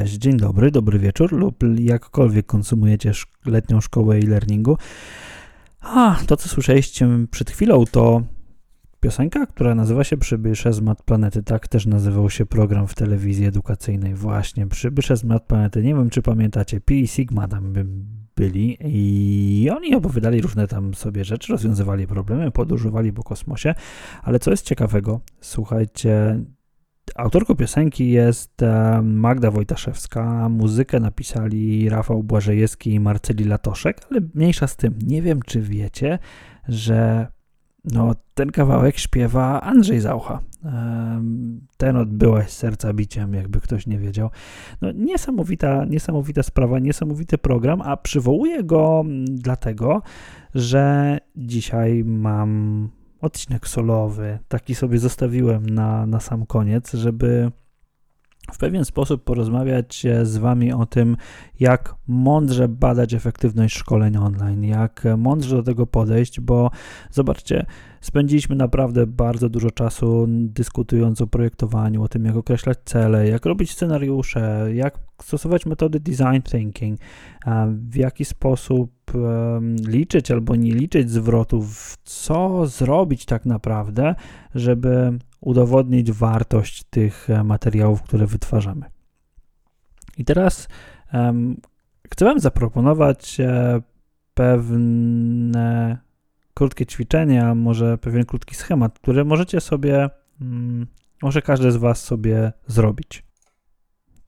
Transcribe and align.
Cześć, 0.00 0.14
dzień 0.14 0.36
dobry, 0.36 0.70
dobry 0.70 0.98
wieczór 0.98 1.32
lub 1.32 1.56
jakkolwiek 1.78 2.46
konsumujecie 2.46 3.12
letnią 3.46 3.80
szkołę 3.80 4.16
e-learningu. 4.16 4.78
A, 5.80 6.16
to 6.26 6.36
co 6.36 6.48
słyszeliście 6.48 7.08
przed 7.30 7.50
chwilą 7.50 7.84
to 7.90 8.22
piosenka, 9.00 9.46
która 9.46 9.74
nazywa 9.74 10.04
się 10.04 10.16
Przybysze 10.16 10.72
z 10.72 10.80
Mat 10.80 11.02
Planety. 11.02 11.42
Tak 11.42 11.68
też 11.68 11.86
nazywał 11.86 12.30
się 12.30 12.46
program 12.46 12.86
w 12.86 12.94
telewizji 12.94 13.46
edukacyjnej. 13.46 14.14
Właśnie, 14.14 14.66
Przybysze 14.66 15.16
z 15.16 15.24
Mat 15.24 15.46
Planety. 15.46 15.82
Nie 15.82 15.94
wiem, 15.94 16.10
czy 16.10 16.22
pamiętacie, 16.22 16.80
Pi 16.80 17.00
i 17.00 17.08
Sigma 17.08 17.48
tam 17.48 17.72
by 17.72 17.86
byli 18.36 18.78
i 18.80 19.70
oni 19.70 19.94
opowiadali 19.94 20.40
różne 20.40 20.68
tam 20.68 20.94
sobie 20.94 21.24
rzeczy, 21.24 21.52
rozwiązywali 21.52 22.06
problemy, 22.06 22.50
podróżowali 22.50 23.12
po 23.12 23.22
kosmosie, 23.22 23.74
ale 24.22 24.38
co 24.38 24.50
jest 24.50 24.66
ciekawego, 24.66 25.20
słuchajcie, 25.40 26.40
Autorką 27.14 27.54
piosenki 27.54 28.10
jest 28.10 28.62
e, 28.62 29.02
Magda 29.02 29.50
Wojtaszewska, 29.50 30.48
muzykę 30.48 31.00
napisali 31.00 31.88
Rafał 31.88 32.22
Błażejewski 32.22 32.94
i 32.94 33.00
Marceli 33.00 33.44
Latoszek, 33.44 34.00
ale 34.10 34.20
mniejsza 34.34 34.66
z 34.66 34.76
tym. 34.76 34.98
Nie 35.06 35.22
wiem, 35.22 35.42
czy 35.42 35.60
wiecie, 35.60 36.18
że 36.68 37.26
no, 37.84 38.14
ten 38.34 38.50
kawałek 38.50 38.98
śpiewa 38.98 39.60
Andrzej 39.60 40.00
Zaucha. 40.00 40.40
E, 40.64 41.22
ten 41.76 41.96
odbyłaś 41.96 42.50
serca 42.50 42.92
biciem, 42.92 43.34
jakby 43.34 43.60
ktoś 43.60 43.86
nie 43.86 43.98
wiedział. 43.98 44.30
No, 44.80 44.92
niesamowita, 44.92 45.84
niesamowita 45.84 46.42
sprawa, 46.42 46.78
niesamowity 46.78 47.38
program, 47.38 47.82
a 47.82 47.96
przywołuję 47.96 48.64
go 48.64 49.04
dlatego, 49.24 50.02
że 50.54 51.18
dzisiaj 51.36 52.04
mam 52.04 52.88
odcinek 53.20 53.68
solowy, 53.68 54.38
taki 54.48 54.74
sobie 54.74 54.98
zostawiłem 54.98 55.70
na, 55.70 56.06
na 56.06 56.20
sam 56.20 56.46
koniec, 56.46 56.92
żeby 56.92 57.50
w 58.52 58.58
pewien 58.58 58.84
sposób 58.84 59.24
porozmawiać 59.24 60.06
z 60.22 60.36
Wami 60.36 60.72
o 60.72 60.86
tym, 60.86 61.16
jak 61.60 61.94
mądrze 62.06 62.68
badać 62.68 63.14
efektywność 63.14 63.76
szkoleń 63.76 64.16
online, 64.16 64.64
jak 64.64 65.04
mądrze 65.16 65.56
do 65.56 65.62
tego 65.62 65.86
podejść, 65.86 66.40
bo 66.40 66.70
zobaczcie, 67.10 67.66
spędziliśmy 68.06 68.56
naprawdę 68.56 69.06
bardzo 69.06 69.48
dużo 69.48 69.70
czasu 69.70 70.26
dyskutując 70.28 71.20
o 71.20 71.26
projektowaniu, 71.26 72.02
o 72.02 72.08
tym, 72.08 72.24
jak 72.24 72.36
określać 72.36 72.78
cele, 72.84 73.28
jak 73.28 73.46
robić 73.46 73.70
scenariusze, 73.72 74.68
jak 74.74 74.98
stosować 75.22 75.66
metody 75.66 76.00
design 76.00 76.42
thinking, 76.50 77.00
w 77.68 77.96
jaki 77.96 78.24
sposób 78.24 78.92
liczyć 79.88 80.30
albo 80.30 80.56
nie 80.56 80.74
liczyć 80.74 81.10
zwrotów, 81.10 81.96
co 82.04 82.66
zrobić 82.66 83.24
tak 83.24 83.46
naprawdę, 83.46 84.14
żeby 84.54 85.18
udowodnić 85.40 86.12
wartość 86.12 86.84
tych 86.84 87.30
e, 87.30 87.44
materiałów, 87.44 88.02
które 88.02 88.26
wytwarzamy. 88.26 88.84
I 90.18 90.24
teraz 90.24 90.68
chcę 92.10 92.24
Wam 92.24 92.40
zaproponować 92.40 93.40
e, 93.40 93.80
pewne 94.34 95.98
krótkie 96.56 96.86
ćwiczenia, 96.86 97.54
może 97.54 97.98
pewien 97.98 98.24
krótki 98.24 98.54
schemat, 98.54 98.98
który 98.98 99.24
możecie 99.24 99.60
sobie, 99.60 100.10
um, 100.40 100.86
może 101.22 101.42
każdy 101.42 101.72
z 101.72 101.76
Was 101.76 102.04
sobie 102.04 102.52
zrobić. 102.66 103.22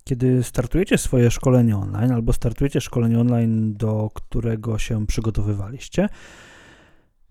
Kiedy 0.05 0.43
startujecie 0.43 0.99
swoje 0.99 1.31
szkolenie 1.31 1.77
online 1.77 2.12
albo 2.12 2.33
startujecie 2.33 2.81
szkolenie 2.81 3.21
online, 3.21 3.75
do 3.75 4.11
którego 4.15 4.78
się 4.78 5.06
przygotowywaliście, 5.06 6.09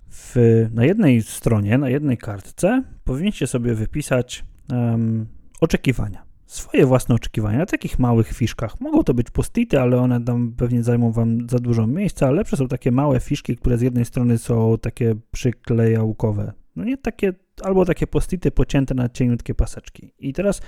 w, 0.10 0.36
na 0.74 0.86
jednej 0.86 1.22
stronie, 1.22 1.78
na 1.78 1.90
jednej 1.90 2.18
kartce 2.18 2.84
powinniście 3.04 3.48
sobie 3.48 3.74
wypisać 3.74 4.46
um, 4.72 5.28
oczekiwania. 5.62 6.27
Swoje 6.48 6.86
własne 6.86 7.16
oczekiwania 7.16 7.58
na 7.58 7.66
takich 7.66 8.00
małych 8.00 8.28
fiszkach. 8.28 8.80
Mogą 8.80 9.04
to 9.04 9.14
być 9.14 9.32
postity, 9.32 9.80
ale 9.80 9.98
one 9.98 10.24
tam 10.24 10.54
pewnie 10.58 10.84
zajmą 10.84 11.12
Wam 11.12 11.50
za 11.50 11.60
dużo 11.60 11.88
miejsca, 11.88 12.32
lepsze 12.32 12.58
są 12.58 12.68
takie 12.68 12.92
małe 12.92 13.20
fiszki, 13.20 13.56
które 13.56 13.78
z 13.78 13.82
jednej 13.82 14.06
strony 14.06 14.38
są 14.38 14.78
takie 14.78 15.16
przyklejałkowe. 15.32 16.54
No 16.76 16.84
nie 16.84 16.98
takie, 16.98 17.34
albo 17.64 17.86
takie 17.86 18.08
postity 18.08 18.52
pocięte 18.52 18.96
na 18.96 19.10
cieniutkie 19.10 19.56
paseczki. 19.56 20.14
I 20.20 20.34
teraz 20.34 20.62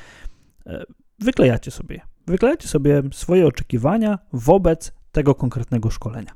e, 0.66 0.84
wyklejacie 1.20 1.72
sobie. 1.72 2.02
Wyklejacie 2.28 2.68
sobie 2.68 3.02
swoje 3.14 3.48
oczekiwania 3.48 4.20
wobec 4.34 4.94
tego 5.12 5.36
konkretnego 5.36 5.90
szkolenia. 5.90 6.32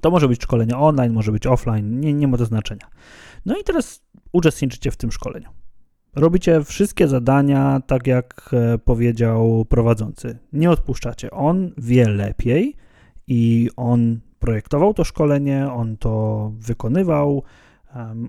To 0.00 0.10
może 0.10 0.28
być 0.28 0.42
szkolenie 0.42 0.76
online, 0.76 1.12
może 1.12 1.32
być 1.32 1.46
offline, 1.46 2.00
nie, 2.00 2.14
nie 2.14 2.28
ma 2.28 2.36
to 2.36 2.44
znaczenia. 2.44 2.86
No 3.46 3.56
i 3.56 3.64
teraz 3.64 4.02
uczestniczycie 4.32 4.90
w 4.90 4.96
tym 4.96 5.12
szkoleniu. 5.12 5.48
Robicie 6.16 6.64
wszystkie 6.64 7.08
zadania 7.08 7.80
tak, 7.86 8.06
jak 8.06 8.50
e, 8.52 8.78
powiedział 8.78 9.64
prowadzący. 9.68 10.38
Nie 10.52 10.70
odpuszczacie. 10.70 11.30
On 11.30 11.72
wie 11.78 12.08
lepiej 12.08 12.76
i 13.26 13.70
on 13.76 14.20
projektował 14.38 14.94
to 14.94 15.04
szkolenie, 15.04 15.72
on 15.72 15.96
to 15.96 16.52
wykonywał, 16.58 17.42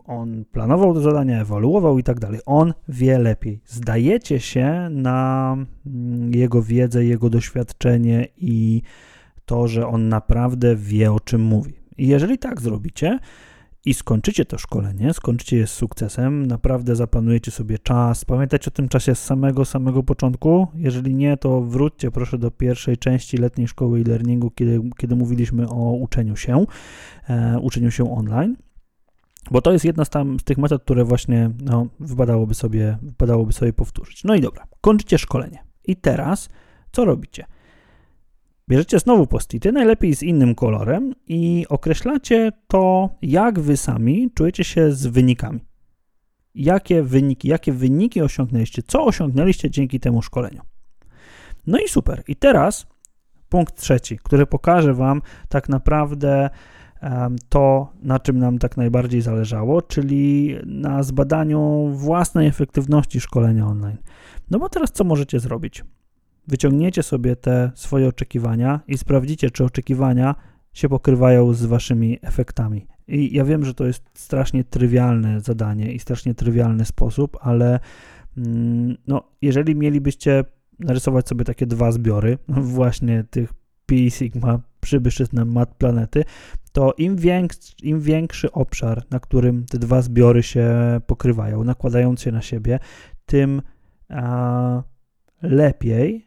on 0.06 0.46
planował 0.52 0.94
te 0.94 1.00
zadania, 1.00 1.42
ewaluował 1.42 2.00
i 2.00 2.04
tak 2.04 2.20
dalej. 2.20 2.40
On 2.46 2.74
wie 2.88 3.20
lepiej. 3.20 3.62
Zdajecie 3.66 4.40
się 4.40 4.88
na 4.92 5.56
mm, 5.86 6.34
jego 6.34 6.62
wiedzę, 6.62 7.06
jego 7.06 7.30
doświadczenie 7.30 8.28
i 8.38 8.82
to, 9.46 9.68
że 9.68 9.88
on 9.88 10.10
naprawdę 10.10 10.76
wie 10.76 11.12
o 11.12 11.20
czym 11.20 11.42
mówi. 11.42 11.74
I 11.98 12.08
jeżeli 12.08 12.38
tak 12.38 12.62
zrobicie 12.62 13.20
i 13.88 13.94
skończycie 13.94 14.46
to 14.46 14.58
szkolenie, 14.58 15.14
skończycie 15.14 15.58
je 15.58 15.68
z 15.68 15.72
sukcesem, 15.72 16.46
naprawdę 16.46 16.96
zaplanujecie 16.96 17.52
sobie 17.52 17.80
czas, 17.80 18.26
pamiętajcie 18.26 18.68
o 18.68 18.72
tym 18.72 18.90
czasie 18.90 19.16
z 19.16 19.24
samego, 19.24 19.66
samego 19.66 20.04
początku. 20.04 20.68
Jeżeli 20.76 21.16
nie, 21.16 21.38
to 21.38 21.62
wróćcie 21.62 22.12
proszę 22.12 22.38
do 22.38 22.52
pierwszej 22.52 22.98
części 22.98 23.38
letniej 23.38 23.68
szkoły 23.68 24.00
e-learningu, 24.00 24.52
kiedy, 24.52 24.82
kiedy 24.98 25.16
mówiliśmy 25.16 25.70
o 25.70 25.92
uczeniu 25.92 26.36
się, 26.36 26.66
e, 27.30 27.60
uczeniu 27.60 27.92
się 27.92 28.16
online. 28.16 28.56
Bo 29.52 29.62
to 29.62 29.72
jest 29.72 29.86
jedna 29.86 30.06
z, 30.06 30.10
tam, 30.10 30.40
z 30.40 30.44
tych 30.44 30.58
metod, 30.58 30.84
które 30.84 31.04
właśnie 31.04 31.50
no, 31.64 31.88
wypadałoby, 32.00 32.54
sobie, 32.54 32.98
wypadałoby 33.02 33.54
sobie 33.54 33.74
powtórzyć. 33.74 34.24
No 34.24 34.36
i 34.36 34.42
dobra, 34.42 34.68
kończycie 34.82 35.18
szkolenie. 35.18 35.64
I 35.86 35.96
teraz 35.96 36.50
co 36.92 37.06
robicie? 37.06 37.46
Bierzecie 38.70 39.00
znowu 39.00 39.28
postity, 39.28 39.72
najlepiej 39.72 40.16
z 40.16 40.24
innym 40.24 40.56
kolorem 40.56 41.14
i 41.28 41.66
określacie 41.70 42.52
to, 42.68 43.10
jak 43.22 43.60
wy 43.60 43.78
sami 43.78 44.32
czujecie 44.34 44.64
się 44.64 44.92
z 44.92 45.08
wynikami. 45.08 45.60
Jakie 46.56 47.04
wyniki, 47.04 47.48
jakie 47.48 47.74
wyniki 47.74 48.22
osiągnęliście, 48.22 48.82
co 48.84 49.06
osiągnęliście 49.06 49.70
dzięki 49.70 50.00
temu 50.00 50.22
szkoleniu. 50.22 50.62
No 51.68 51.80
i 51.80 51.88
super. 51.88 52.24
I 52.28 52.36
teraz 52.36 52.88
punkt 53.50 53.76
trzeci, 53.82 54.20
który 54.24 54.46
pokaże 54.46 54.94
wam 54.94 55.22
tak 55.50 55.70
naprawdę 55.70 56.50
to, 57.50 57.94
na 58.04 58.20
czym 58.20 58.40
nam 58.40 58.58
tak 58.58 58.78
najbardziej 58.78 59.22
zależało, 59.22 59.82
czyli 59.82 60.56
na 60.66 61.04
zbadaniu 61.04 61.90
własnej 61.94 62.48
efektywności 62.48 63.20
szkolenia 63.20 63.68
online. 63.68 63.98
No 64.52 64.60
bo 64.60 64.70
teraz 64.70 64.92
co 64.92 65.04
możecie 65.04 65.40
zrobić? 65.40 65.84
Wyciągniecie 66.48 67.04
sobie 67.04 67.36
te 67.36 67.72
swoje 67.76 68.08
oczekiwania 68.08 68.80
i 68.88 68.98
sprawdzicie, 68.98 69.52
czy 69.52 69.64
oczekiwania 69.64 70.36
się 70.74 70.90
pokrywają 70.90 71.54
z 71.54 71.66
waszymi 71.66 72.20
efektami. 72.22 72.88
I 73.08 73.34
ja 73.36 73.46
wiem, 73.46 73.66
że 73.66 73.74
to 73.74 73.86
jest 73.86 74.04
strasznie 74.14 74.64
trywialne 74.64 75.42
zadanie 75.42 75.92
i 75.92 76.00
strasznie 76.00 76.36
trywialny 76.36 76.86
sposób, 76.86 77.38
ale 77.42 77.80
mm, 78.38 78.98
no, 79.08 79.24
jeżeli 79.42 79.76
mielibyście 79.76 80.44
narysować 80.80 81.28
sobie 81.28 81.46
takie 81.46 81.66
dwa 81.66 81.92
zbiory, 81.92 82.38
właśnie 82.78 83.24
tych 83.30 83.54
Pi 83.86 84.12
Sigma 84.12 84.60
przybyszyzna 84.80 85.46
mat 85.46 85.76
planety, 85.76 86.24
to 86.72 86.94
im 86.98 87.16
większy, 87.16 87.74
im 87.84 88.02
większy 88.02 88.52
obszar, 88.52 89.04
na 89.10 89.20
którym 89.20 89.66
te 89.66 89.78
dwa 89.78 90.02
zbiory 90.02 90.44
się 90.44 90.68
pokrywają, 91.08 91.64
nakładając 91.64 92.22
się 92.22 92.32
na 92.32 92.42
siebie, 92.42 92.80
tym 93.26 93.62
a, 94.10 94.84
lepiej 95.42 96.27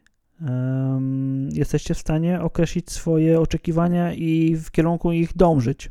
jesteście 1.52 1.94
w 1.94 1.98
stanie 1.98 2.40
określić 2.40 2.90
swoje 2.90 3.40
oczekiwania 3.40 4.12
i 4.14 4.56
w 4.56 4.70
kierunku 4.70 5.12
ich 5.12 5.37
dążyć. 5.37 5.90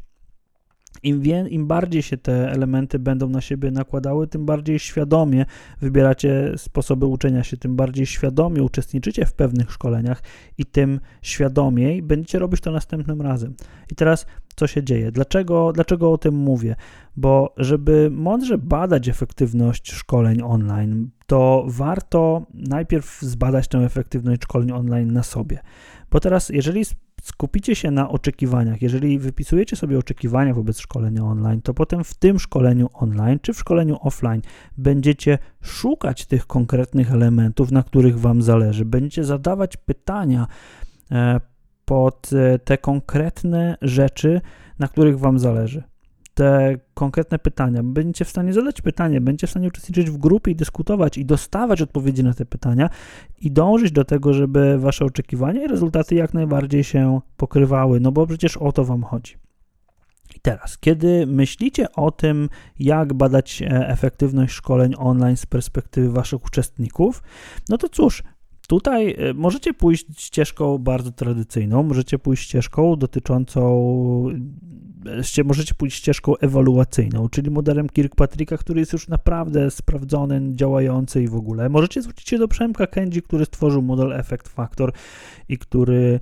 Im, 1.03 1.21
wie, 1.21 1.45
Im 1.49 1.67
bardziej 1.67 2.01
się 2.01 2.17
te 2.17 2.51
elementy 2.51 2.99
będą 2.99 3.29
na 3.29 3.41
siebie 3.41 3.71
nakładały, 3.71 4.27
tym 4.27 4.45
bardziej 4.45 4.79
świadomie 4.79 5.45
wybieracie 5.81 6.53
sposoby 6.57 7.05
uczenia 7.05 7.43
się, 7.43 7.57
tym 7.57 7.75
bardziej 7.75 8.05
świadomie 8.05 8.63
uczestniczycie 8.63 9.25
w 9.25 9.33
pewnych 9.33 9.71
szkoleniach 9.71 10.23
i 10.57 10.65
tym 10.65 10.99
świadomiej 11.21 12.01
będziecie 12.01 12.39
robić 12.39 12.61
to 12.61 12.71
następnym 12.71 13.21
razem. 13.21 13.55
I 13.91 13.95
teraz 13.95 14.25
co 14.55 14.67
się 14.67 14.83
dzieje? 14.83 15.11
Dlaczego, 15.11 15.73
dlaczego 15.73 16.11
o 16.11 16.17
tym 16.17 16.35
mówię? 16.35 16.75
Bo 17.15 17.53
żeby 17.57 18.09
mądrze 18.11 18.57
badać 18.57 19.09
efektywność 19.09 19.91
szkoleń 19.91 20.41
online, 20.41 21.09
to 21.29 21.65
warto 21.67 22.45
najpierw 22.53 23.21
zbadać 23.21 23.67
tę 23.67 23.77
efektywność 23.77 24.43
szkoleń 24.43 24.71
online 24.71 25.13
na 25.13 25.23
sobie. 25.23 25.59
Bo 26.11 26.19
teraz, 26.19 26.49
jeżeli 26.49 26.85
skupicie 27.21 27.75
się 27.75 27.91
na 27.91 28.09
oczekiwaniach, 28.09 28.81
jeżeli 28.81 29.19
wypisujecie 29.19 29.75
sobie 29.75 29.99
oczekiwania 29.99 30.53
wobec 30.53 30.79
szkolenia 30.79 31.23
online, 31.23 31.61
to 31.61 31.73
potem 31.73 32.03
w 32.03 32.13
tym 32.13 32.39
szkoleniu 32.39 32.89
online 32.93 33.39
czy 33.41 33.53
w 33.53 33.59
szkoleniu 33.59 33.97
offline 34.01 34.41
będziecie 34.77 35.37
szukać 35.61 36.25
tych 36.25 36.47
konkretnych 36.47 37.11
elementów, 37.11 37.71
na 37.71 37.83
których 37.83 38.19
Wam 38.19 38.41
zależy. 38.41 38.85
Będziecie 38.85 39.23
zadawać 39.23 39.77
pytania 39.77 40.47
e, 41.11 41.39
pod 41.85 42.29
e, 42.33 42.59
te 42.59 42.77
konkretne 42.77 43.77
rzeczy, 43.81 44.41
na 44.79 44.87
których 44.87 45.19
Wam 45.19 45.39
zależy 45.39 45.88
te 46.39 46.77
konkretne 46.93 47.39
pytania. 47.39 47.83
Będziecie 47.83 48.25
w 48.25 48.29
stanie 48.29 48.53
zadać 48.53 48.81
pytanie, 48.81 49.21
będziecie 49.21 49.47
w 49.47 49.49
stanie 49.49 49.67
uczestniczyć 49.67 50.09
w 50.09 50.17
grupie 50.17 50.51
i 50.51 50.55
dyskutować 50.55 51.17
i 51.17 51.25
dostawać 51.25 51.81
odpowiedzi 51.81 52.23
na 52.23 52.33
te 52.33 52.45
pytania 52.45 52.89
i 53.41 53.51
dążyć 53.51 53.91
do 53.91 54.05
tego, 54.05 54.33
żeby 54.33 54.77
wasze 54.77 55.05
oczekiwania 55.05 55.63
i 55.63 55.67
rezultaty 55.67 56.15
jak 56.15 56.33
najbardziej 56.33 56.83
się 56.83 57.21
pokrywały, 57.37 57.99
no 57.99 58.11
bo 58.11 58.27
przecież 58.27 58.57
o 58.57 58.71
to 58.71 58.85
wam 58.85 59.03
chodzi. 59.03 59.33
I 60.35 60.39
teraz, 60.39 60.77
kiedy 60.77 61.25
myślicie 61.27 61.91
o 61.91 62.11
tym, 62.11 62.49
jak 62.79 63.13
badać 63.13 63.61
e, 63.61 63.87
efektywność 63.87 64.53
szkoleń 64.53 64.93
online 64.97 65.37
z 65.37 65.45
perspektywy 65.45 66.09
waszych 66.09 66.45
uczestników, 66.45 67.23
no 67.69 67.77
to 67.77 67.89
cóż, 67.89 68.23
Tutaj 68.67 69.15
e, 69.17 69.33
możecie 69.33 69.73
pójść 69.73 70.05
ścieżką 70.17 70.77
bardzo 70.77 71.11
tradycyjną, 71.11 71.83
możecie 71.83 72.19
pójść 72.19 72.43
ścieżką 72.43 72.95
dotyczącą 72.95 73.61
możecie 75.45 75.73
pójść 75.73 75.97
ścieżką 75.97 76.37
ewaluacyjną, 76.37 77.29
czyli 77.29 77.51
modelem 77.51 77.89
Kirkpatricka, 77.89 78.57
który 78.57 78.79
jest 78.79 78.93
już 78.93 79.07
naprawdę 79.07 79.71
sprawdzony, 79.71 80.41
działający 80.55 81.23
i 81.23 81.27
w 81.27 81.35
ogóle. 81.35 81.69
Możecie 81.69 82.01
zwrócić 82.01 82.29
się 82.29 82.37
do 82.37 82.47
Przemka 82.47 82.87
Kędzi, 82.87 83.21
który 83.21 83.45
stworzył 83.45 83.81
model 83.81 84.13
Effect 84.13 84.47
Factor 84.47 84.93
i 85.49 85.57
który 85.57 86.19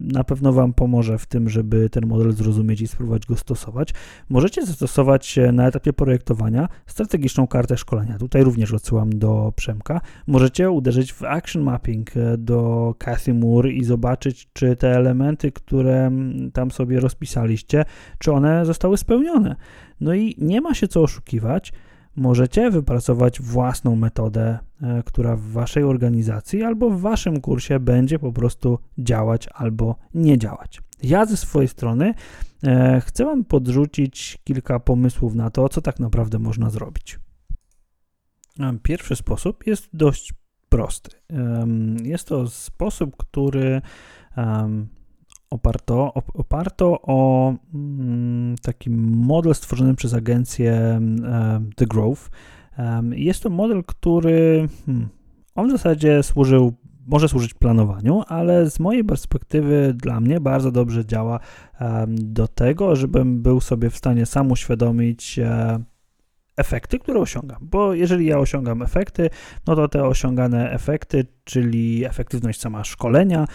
na 0.00 0.24
pewno 0.24 0.52
Wam 0.52 0.72
pomoże 0.72 1.18
w 1.18 1.26
tym, 1.26 1.48
żeby 1.48 1.90
ten 1.90 2.06
model 2.06 2.32
zrozumieć 2.32 2.80
i 2.80 2.86
spróbować 2.86 3.26
go 3.26 3.36
stosować. 3.36 3.94
Możecie 4.28 4.66
zastosować 4.66 5.38
na 5.52 5.66
etapie 5.66 5.92
projektowania 5.92 6.68
strategiczną 6.86 7.46
kartę 7.46 7.76
szkolenia. 7.76 8.18
Tutaj 8.18 8.44
również 8.44 8.72
odsyłam 8.72 9.10
do 9.10 9.52
Przemka. 9.56 10.00
Możecie 10.26 10.70
uderzyć 10.70 11.12
w 11.12 11.24
Action 11.24 11.62
Mapping 11.62 12.16
e, 12.16 12.38
do 12.38 12.94
Cathy 12.98 13.34
Moore 13.34 13.70
i 13.70 13.84
zobaczyć, 13.84 14.48
czy 14.52 14.76
te 14.76 14.96
elementy, 14.96 15.52
które 15.52 16.10
tam 16.52 16.70
sobie 16.70 17.00
rozpisaliście, 17.00 17.84
czy 18.18 18.32
one 18.32 18.66
zostały 18.66 18.96
spełnione. 18.96 19.56
No 20.00 20.14
i 20.14 20.34
nie 20.38 20.60
ma 20.60 20.74
się 20.74 20.88
co 20.88 21.02
oszukiwać 21.02 21.72
możecie 22.16 22.70
wypracować 22.70 23.40
własną 23.40 23.96
metodę, 23.96 24.58
e, 24.82 25.02
która 25.02 25.36
w 25.36 25.40
waszej 25.40 25.84
organizacji 25.84 26.62
albo 26.62 26.90
w 26.90 27.00
waszym 27.00 27.40
kursie 27.40 27.80
będzie 27.80 28.18
po 28.18 28.32
prostu 28.32 28.78
działać 28.98 29.48
albo 29.54 29.96
nie 30.14 30.38
działać. 30.38 30.82
Ja 31.02 31.26
ze 31.26 31.36
swojej 31.36 31.68
strony 31.68 32.14
e, 32.64 33.00
chcę 33.00 33.24
Wam 33.24 33.44
podrzucić 33.44 34.38
kilka 34.44 34.80
pomysłów 34.80 35.34
na 35.34 35.50
to, 35.50 35.68
co 35.68 35.80
tak 35.80 36.00
naprawdę 36.00 36.38
można 36.38 36.70
zrobić. 36.70 37.18
E, 38.60 38.78
pierwszy 38.82 39.16
sposób 39.16 39.66
jest 39.66 39.88
dość 39.92 40.34
prosty. 40.68 41.10
Jest 42.02 42.28
to 42.28 42.48
sposób, 42.48 43.16
który 43.16 43.82
oparto, 45.54 46.12
oparto 46.34 46.98
o 47.02 47.54
mm, 47.74 48.54
taki 48.62 48.90
model 48.90 49.54
stworzony 49.54 49.94
przez 49.94 50.14
agencję 50.14 51.00
The 51.76 51.86
Growth. 51.86 52.30
Jest 53.10 53.42
to 53.42 53.50
model, 53.50 53.84
który 53.84 54.68
hmm, 54.86 55.08
on 55.54 55.68
w 55.68 55.72
zasadzie 55.72 56.22
służył 56.22 56.72
może 57.06 57.28
służyć 57.28 57.54
planowaniu, 57.54 58.22
ale 58.26 58.70
z 58.70 58.80
mojej 58.80 59.04
perspektywy 59.04 59.94
dla 59.96 60.20
mnie 60.20 60.40
bardzo 60.40 60.72
dobrze 60.72 61.06
działa 61.06 61.40
do 62.08 62.48
tego, 62.48 62.96
żebym 62.96 63.42
był 63.42 63.60
sobie 63.60 63.90
w 63.90 63.96
stanie 63.96 64.26
sam 64.26 64.50
uświadomić 64.50 65.38
e, 65.38 65.78
efekty, 66.56 66.98
które 66.98 67.20
osiągam. 67.20 67.58
Bo 67.60 67.94
jeżeli 67.94 68.26
ja 68.26 68.38
osiągam 68.38 68.82
efekty, 68.82 69.30
no 69.66 69.76
to 69.76 69.88
te 69.88 70.04
osiągane 70.04 70.70
efekty, 70.70 71.26
czyli 71.44 72.04
efektywność 72.04 72.60
sama 72.60 72.84
szkolenia, 72.84 73.46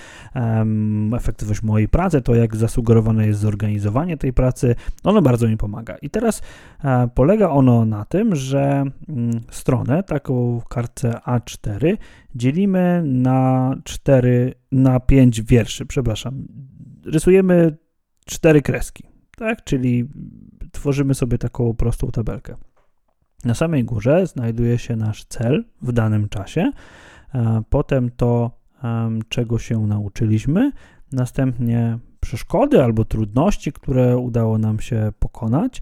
efektywność 1.15 1.63
mojej 1.63 1.87
pracy, 1.87 2.21
to 2.21 2.35
jak 2.35 2.55
zasugerowane 2.55 3.27
jest 3.27 3.39
zorganizowanie 3.39 4.17
tej 4.17 4.33
pracy, 4.33 4.75
ono 5.03 5.21
bardzo 5.21 5.47
mi 5.47 5.57
pomaga. 5.57 5.95
I 6.01 6.09
teraz 6.09 6.41
e, 6.83 7.09
polega 7.15 7.49
ono 7.49 7.85
na 7.85 8.05
tym, 8.05 8.35
że 8.35 8.83
mm, 9.09 9.41
stronę, 9.51 10.03
taką 10.03 10.61
kartę 10.69 11.11
A4, 11.27 11.97
dzielimy 12.35 13.01
na 13.05 13.75
4, 13.83 14.53
na 14.71 14.99
5 14.99 15.41
wierszy, 15.41 15.85
przepraszam. 15.85 16.47
Rysujemy 17.05 17.77
cztery 18.25 18.61
kreski, 18.61 19.03
tak? 19.37 19.63
Czyli 19.63 20.09
tworzymy 20.71 21.13
sobie 21.13 21.37
taką 21.37 21.73
prostą 21.73 22.07
tabelkę. 22.07 22.55
Na 23.45 23.53
samej 23.53 23.83
górze 23.83 24.27
znajduje 24.27 24.77
się 24.77 24.95
nasz 24.95 25.25
cel 25.25 25.65
w 25.81 25.91
danym 25.91 26.29
czasie, 26.29 26.71
potem 27.69 28.11
to, 28.17 28.51
czego 29.29 29.59
się 29.59 29.87
nauczyliśmy, 29.87 30.71
następnie 31.11 31.99
przeszkody 32.19 32.83
albo 32.83 33.05
trudności, 33.05 33.71
które 33.71 34.17
udało 34.17 34.57
nam 34.57 34.79
się 34.79 35.11
pokonać, 35.19 35.81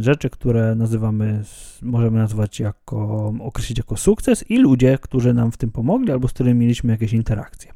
rzeczy, 0.00 0.30
które 0.30 0.74
nazywamy, 0.74 1.42
możemy 1.82 2.18
nazwać 2.18 2.60
jako, 2.60 3.32
określić 3.40 3.78
jako 3.78 3.96
sukces 3.96 4.50
i 4.50 4.58
ludzie, 4.58 4.98
którzy 4.98 5.34
nam 5.34 5.52
w 5.52 5.56
tym 5.56 5.70
pomogli 5.70 6.12
albo 6.12 6.28
z 6.28 6.32
którymi 6.32 6.60
mieliśmy 6.60 6.92
jakieś 6.92 7.12
interakcje. 7.12 7.72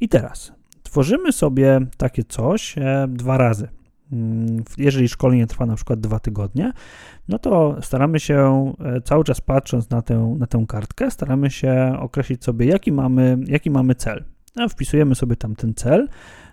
I 0.00 0.08
teraz 0.08 0.52
tworzymy 0.82 1.32
sobie 1.32 1.80
takie 1.96 2.24
coś 2.24 2.78
e, 2.78 3.06
dwa 3.08 3.38
razy. 3.38 3.68
Mm, 4.12 4.64
jeżeli 4.78 5.08
szkolenie 5.08 5.46
trwa 5.46 5.66
na 5.66 5.76
przykład 5.76 6.00
dwa 6.00 6.18
tygodnie, 6.18 6.72
no 7.28 7.38
to 7.38 7.76
staramy 7.82 8.20
się 8.20 8.72
e, 8.80 9.00
cały 9.00 9.24
czas 9.24 9.40
patrząc 9.40 9.90
na 9.90 10.02
tę, 10.02 10.36
na 10.38 10.46
tę 10.46 10.64
kartkę, 10.68 11.10
staramy 11.10 11.50
się 11.50 11.96
określić 12.00 12.44
sobie, 12.44 12.66
jaki 12.66 12.92
mamy, 12.92 13.38
jaki 13.46 13.70
mamy 13.70 13.94
cel. 13.94 14.24
No, 14.56 14.68
wpisujemy 14.68 15.14
sobie 15.14 15.36
tam 15.36 15.56
ten 15.56 15.74
cel 15.74 16.08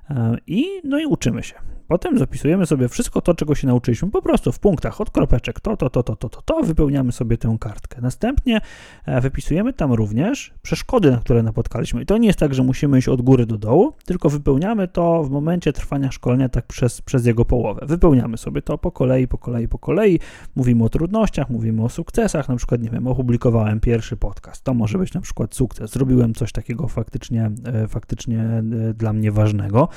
e, 0.10 0.38
i, 0.48 0.66
no 0.84 1.00
i 1.00 1.06
uczymy 1.06 1.44
się. 1.44 1.56
Potem 1.88 2.18
zapisujemy 2.18 2.66
sobie 2.66 2.90
wszystko 2.90 3.22
to, 3.22 3.34
czego 3.34 3.56
się 3.56 3.68
nauczyliśmy, 3.68 4.12
po 4.12 4.22
prostu 4.22 4.52
w 4.52 4.60
punktach 4.60 5.02
od 5.02 5.10
kropeczek, 5.10 5.60
to, 5.60 5.78
to, 5.78 5.90
to, 5.90 6.04
to, 6.04 6.16
to, 6.16 6.30
to, 6.30 6.42
to, 6.42 6.64
wypełniamy 6.64 7.12
sobie 7.12 7.38
tę 7.38 7.58
kartkę. 7.60 8.02
Następnie 8.02 8.62
e, 9.06 9.22
wypisujemy 9.22 9.74
tam 9.74 9.94
również 9.94 10.54
przeszkody, 10.62 11.12
na 11.12 11.18
które 11.18 11.44
napotkaliśmy. 11.44 12.02
I 12.02 12.06
to 12.06 12.18
nie 12.18 12.28
jest 12.28 12.40
tak, 12.40 12.54
że 12.54 12.64
musimy 12.64 13.00
iść 13.00 13.08
od 13.08 13.22
góry 13.22 13.46
do 13.46 13.58
dołu, 13.58 13.94
tylko 14.06 14.30
wypełniamy 14.30 14.88
to 14.88 15.24
w 15.24 15.30
momencie 15.30 15.74
trwania 15.74 16.12
szkolenia 16.12 16.50
tak 16.50 16.66
przez, 16.66 17.02
przez 17.02 17.26
jego 17.26 17.46
połowę. 17.46 17.86
Wypełniamy 17.86 18.38
sobie 18.38 18.62
to 18.62 18.78
po 18.78 18.92
kolei, 18.92 19.28
po 19.28 19.38
kolei, 19.38 19.68
po 19.68 19.80
kolei. 19.80 20.20
Mówimy 20.56 20.84
o 20.84 20.90
trudnościach, 20.90 21.50
mówimy 21.50 21.84
o 21.84 21.90
sukcesach, 21.90 22.50
na 22.50 22.56
przykład, 22.56 22.82
nie 22.82 22.90
wiem, 22.90 23.08
opublikowałem 23.08 23.80
pierwszy 23.80 24.18
podcast. 24.18 24.64
To 24.64 24.74
może 24.74 24.98
być 24.98 25.14
na 25.14 25.22
przykład 25.22 25.56
sukces. 25.56 25.92
Zrobiłem 25.92 26.34
coś 26.34 26.52
takiego 26.52 26.88
faktycznie, 26.88 27.52
e, 27.66 27.88
faktycznie 27.88 28.42
e, 28.42 28.64
dla 28.94 29.14
mnie 29.14 29.32
ważnego 29.32 29.88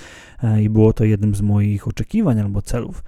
i 0.60 0.70
było 0.70 0.92
to 0.92 1.04
jednym 1.04 1.34
z 1.34 1.40
moich 1.40 1.79
swoich 1.80 1.88
oczekiwań 1.88 2.40
albo 2.40 2.62
celów. 2.62 3.02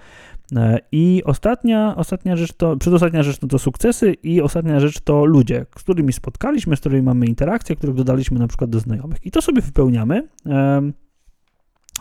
E, 0.56 0.78
I 0.92 1.22
ostatnia, 1.24 1.96
ostatnia 1.96 2.36
rzecz 2.36 2.52
to, 2.52 2.76
przedostatnia 2.76 3.22
rzecz 3.22 3.40
no 3.42 3.48
to 3.48 3.58
sukcesy 3.58 4.14
i 4.22 4.40
ostatnia 4.40 4.80
rzecz 4.80 5.00
to 5.00 5.24
ludzie, 5.24 5.66
z 5.78 5.82
którymi 5.82 6.12
spotkaliśmy, 6.12 6.76
z 6.76 6.80
którymi 6.80 7.02
mamy 7.02 7.26
interakcje, 7.26 7.76
których 7.76 7.94
dodaliśmy 7.94 8.38
na 8.38 8.48
przykład 8.48 8.70
do 8.70 8.80
znajomych. 8.80 9.26
I 9.26 9.30
to 9.30 9.42
sobie 9.42 9.62
wypełniamy 9.62 10.28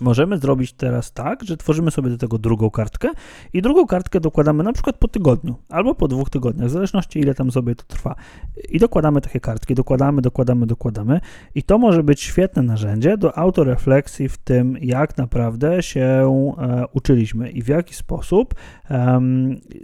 Możemy 0.02 0.38
zrobić 0.38 0.74
teraz 0.74 1.14
tak, 1.14 1.44
że 1.44 1.58
tworzymy 1.58 1.92
sobie 1.92 2.10
do 2.10 2.18
tego 2.18 2.38
drugą 2.38 2.70
kartkę 2.70 3.10
i 3.54 3.62
drugą 3.62 3.86
kartkę 3.86 4.20
dokładamy 4.20 4.64
na 4.64 4.74
przykład 4.74 4.98
po 4.98 5.08
tygodniu 5.08 5.56
albo 5.70 5.96
po 5.96 6.08
dwóch 6.08 6.30
tygodniach, 6.30 6.68
w 6.68 6.72
zależności 6.72 7.20
ile 7.20 7.36
tam 7.36 7.52
sobie 7.52 7.76
to 7.76 7.84
trwa. 7.84 8.16
I 8.70 8.80
dokładamy 8.80 9.22
takie 9.22 9.40
kartki, 9.40 9.76
dokładamy, 9.76 10.22
dokładamy, 10.22 10.66
dokładamy 10.66 11.20
i 11.56 11.64
to 11.64 11.78
może 11.78 12.04
być 12.04 12.22
świetne 12.22 12.62
narzędzie 12.62 13.18
do 13.18 13.38
autorefleksji 13.38 14.30
w 14.30 14.38
tym, 14.38 14.78
jak 14.82 15.18
naprawdę 15.18 15.84
się 15.84 16.02
e, 16.02 16.86
uczyliśmy 16.94 17.50
i 17.50 17.62
w 17.62 17.68
jaki 17.68 17.94
sposób 17.94 18.56
e, 18.90 19.22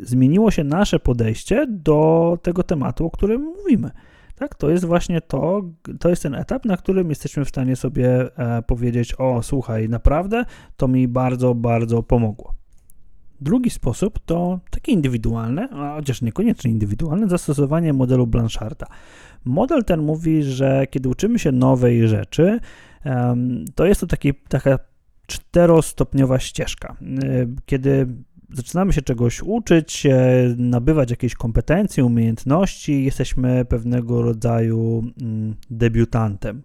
zmieniło 0.02 0.52
się 0.52 0.64
nasze 0.64 1.00
podejście 1.00 1.68
do 1.70 2.38
tego 2.42 2.64
tematu, 2.64 3.06
o 3.06 3.12
którym 3.12 3.42
mówimy. 3.42 3.92
Tak, 4.40 4.56
to 4.56 4.70
jest 4.70 4.86
właśnie 4.86 5.22
to, 5.22 5.62
to 6.00 6.10
jest 6.10 6.24
ten 6.24 6.36
etap, 6.36 6.66
na 6.66 6.78
którym 6.78 7.10
jesteśmy 7.10 7.46
w 7.46 7.50
stanie 7.50 7.76
sobie 7.76 8.38
e, 8.38 8.62
powiedzieć: 8.62 9.16
O, 9.18 9.44
słuchaj, 9.44 9.90
naprawdę 9.90 10.46
to 10.78 10.88
mi 10.88 11.08
bardzo, 11.08 11.56
bardzo 11.56 12.04
pomogło. 12.04 12.54
Drugi 13.42 13.70
sposób 13.70 14.20
to 14.26 14.60
takie 14.72 14.92
indywidualne, 14.92 15.70
a 15.70 15.96
chociaż 15.96 16.22
niekoniecznie 16.22 16.72
indywidualne, 16.72 17.28
zastosowanie 17.28 17.94
modelu 17.94 18.28
Blancharda. 18.28 18.88
Model 19.46 19.84
ten 19.84 20.02
mówi, 20.02 20.44
że 20.44 20.88
kiedy 20.90 21.10
uczymy 21.10 21.40
się 21.40 21.52
nowej 21.52 22.08
rzeczy, 22.08 22.60
to 23.76 23.86
jest 23.86 24.02
to 24.02 24.08
taki, 24.08 24.34
taka 24.34 24.80
czterostopniowa 25.28 26.40
ścieżka. 26.40 26.96
E, 27.02 27.48
kiedy 27.66 28.08
zaczynamy 28.54 28.94
się 28.94 29.02
czegoś 29.02 29.44
uczyć, 29.44 30.08
nabywać 30.58 31.12
jakieś 31.12 31.36
kompetencje, 31.36 32.06
umiejętności, 32.06 33.04
jesteśmy 33.04 33.66
pewnego 33.66 34.22
rodzaju 34.22 35.04
mm, 35.22 35.56
debiutantem. 35.70 36.64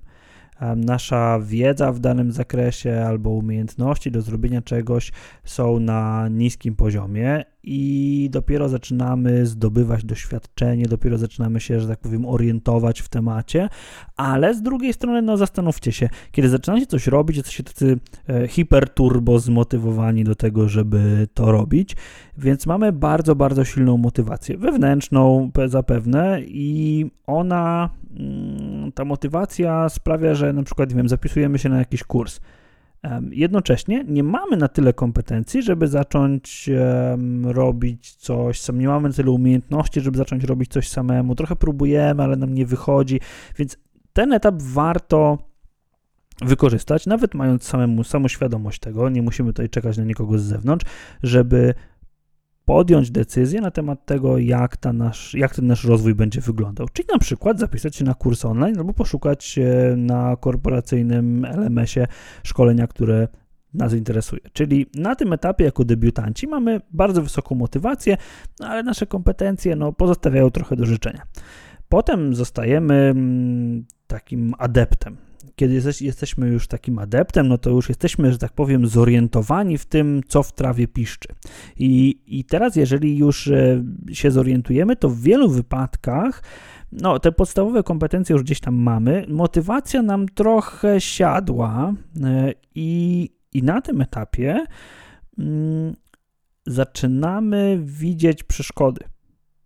nasza 0.77 1.41
wiedza 1.43 1.93
w 1.93 2.01
danym 2.01 2.33
zakresie 2.33 3.05
albo 3.07 3.31
umiejętności 3.31 4.11
do 4.11 4.23
zrobienia 4.23 4.63
czegoś 4.63 5.13
są 5.45 5.81
na 5.81 6.29
niskim 6.29 6.77
poziomie 6.77 7.45
i 7.65 8.29
dopiero 8.33 8.69
zaczynamy 8.69 9.47
zdobywać 9.47 10.05
doświadczenie, 10.05 10.87
dopiero 10.87 11.19
zaczynamy 11.19 11.61
się, 11.61 11.81
że 11.81 11.89
tak 11.89 11.99
powiem, 11.99 12.27
orientować 12.27 13.01
w 13.01 13.09
temacie, 13.09 13.69
ale 14.17 14.55
z 14.55 14.63
drugiej 14.63 14.93
strony, 14.93 15.23
no 15.23 15.37
zastanówcie 15.37 15.93
się, 15.93 16.09
kiedy 16.33 16.49
zaczynacie 16.49 16.87
coś 16.87 17.07
robić, 17.07 17.37
jesteście 17.37 17.65
tacy 17.65 17.99
e, 18.29 18.49
hiperturbo 18.49 19.39
zmotywowani 19.39 20.25
do 20.25 20.35
tego, 20.35 20.69
żeby 20.69 21.29
to 21.35 21.53
robić, 21.53 21.97
więc 22.39 22.67
mamy 22.67 22.93
bardzo, 22.93 23.35
bardzo 23.35 23.65
silną 23.65 23.97
motywację 23.97 24.59
wewnętrzną 24.59 25.51
zapewne. 25.67 26.41
I 26.47 27.07
ona, 27.27 27.91
mm, 28.17 28.93
ta 28.93 29.05
motywacja 29.05 29.89
sprawia, 29.89 30.35
że 30.35 30.53
na 30.53 30.63
przykład, 30.63 30.91
nie 30.91 30.97
wiem, 30.97 31.09
zapisujemy 31.09 31.59
się 31.59 31.69
na 31.69 31.79
jakiś 31.79 32.05
kurs, 32.05 32.41
Jednocześnie 33.31 34.05
nie 34.09 34.23
mamy 34.23 34.57
na 34.57 34.69
tyle 34.69 34.93
kompetencji, 34.93 35.63
żeby 35.63 35.89
zacząć 35.89 36.71
robić 37.45 38.15
coś 38.15 38.61
sam. 38.61 38.79
Nie 38.79 38.89
mamy 38.89 39.09
na 39.09 39.15
tyle 39.15 39.31
umiejętności, 39.31 40.01
żeby 40.01 40.19
zacząć 40.19 40.45
robić 40.45 40.73
coś 40.73 40.89
samemu. 40.89 41.35
Trochę 41.35 41.57
próbujemy, 41.57 42.23
ale 42.23 42.37
nam 42.37 42.55
nie 42.55 42.67
wychodzi, 42.67 43.21
więc 43.59 43.79
ten 44.13 44.33
etap 44.33 44.55
warto 44.59 45.39
wykorzystać, 46.43 47.07
nawet 47.07 47.35
mając 47.35 47.65
samemu 47.65 48.05
samoświadomość 48.05 48.81
tego, 48.81 49.09
nie 49.09 49.23
musimy 49.23 49.53
tutaj 49.53 49.69
czekać 49.69 49.99
na 49.99 50.05
nikogo 50.05 50.39
z 50.39 50.43
zewnątrz, 50.43 50.87
żeby 51.23 51.75
podjąć 52.65 53.11
decyzję 53.11 53.61
na 53.61 53.71
temat 53.71 54.07
tego, 54.07 54.39
jak, 54.39 54.77
ta 54.77 54.93
nasz, 54.93 55.35
jak 55.35 55.55
ten 55.55 55.67
nasz 55.67 55.85
rozwój 55.85 56.15
będzie 56.15 56.41
wyglądał. 56.41 56.89
Czyli 56.93 57.09
na 57.13 57.19
przykład 57.19 57.59
zapisać 57.59 57.97
się 57.97 58.05
na 58.05 58.15
kurs 58.15 58.45
online 58.45 58.79
albo 58.79 58.93
poszukać 58.93 59.59
na 59.97 60.37
korporacyjnym 60.37 61.45
LMS-ie 61.45 62.07
szkolenia, 62.43 62.87
które 62.87 63.29
nas 63.75 63.95
interesuje. 63.95 64.43
Czyli 64.53 64.87
na 64.95 65.15
tym 65.15 65.33
etapie, 65.33 65.65
jako 65.65 65.85
debiutanci, 65.85 66.47
mamy 66.47 66.81
bardzo 66.91 67.23
wysoką 67.23 67.55
motywację, 67.55 68.17
no 68.61 68.67
ale 68.67 68.83
nasze 68.83 69.07
kompetencje 69.07 69.77
no, 69.77 69.93
pozostawiają 69.93 70.51
trochę 70.51 70.77
do 70.77 70.87
życzenia. 70.87 71.23
Potem 71.89 72.35
zostajemy 72.35 72.95
mm, 72.95 73.85
takim 74.07 74.55
adeptem 74.59 75.17
kiedy 75.57 75.83
jesteśmy 76.01 76.49
już 76.49 76.67
takim 76.67 76.99
adeptem, 76.99 77.49
no 77.49 77.59
to 77.59 77.71
już 77.71 77.89
jesteśmy, 77.89 78.33
że 78.33 78.39
tak 78.39 78.53
powiem, 78.53 78.87
zorientowani 78.87 79.79
w 79.79 79.87
tym, 79.87 80.21
co 80.29 80.43
w 80.43 80.53
trawie 80.53 80.89
piszczy. 80.89 81.29
I, 81.77 82.21
i 82.27 82.45
teraz, 82.45 82.77
jeżeli 82.77 83.19
już 83.19 83.49
e, 83.49 83.85
się 84.13 84.31
zorientujemy, 84.31 84.97
to 84.97 85.09
w 85.09 85.21
wielu 85.21 85.51
wypadkach 85.51 86.43
no, 86.93 87.19
te 87.19 87.33
podstawowe 87.33 87.83
kompetencje 87.83 88.33
już 88.33 88.43
gdzieś 88.43 88.61
tam 88.61 88.75
mamy, 88.75 89.27
motywacja 89.29 90.03
nam 90.03 90.29
trochę 90.29 91.01
siadła 91.01 91.95
e, 92.23 92.53
i, 92.75 93.31
i 93.53 93.63
na 93.63 93.81
tym 93.81 94.01
etapie 94.01 94.65
mm, 95.39 95.95
zaczynamy 96.67 97.81
widzieć 97.85 98.45
przeszkody. 98.45 99.05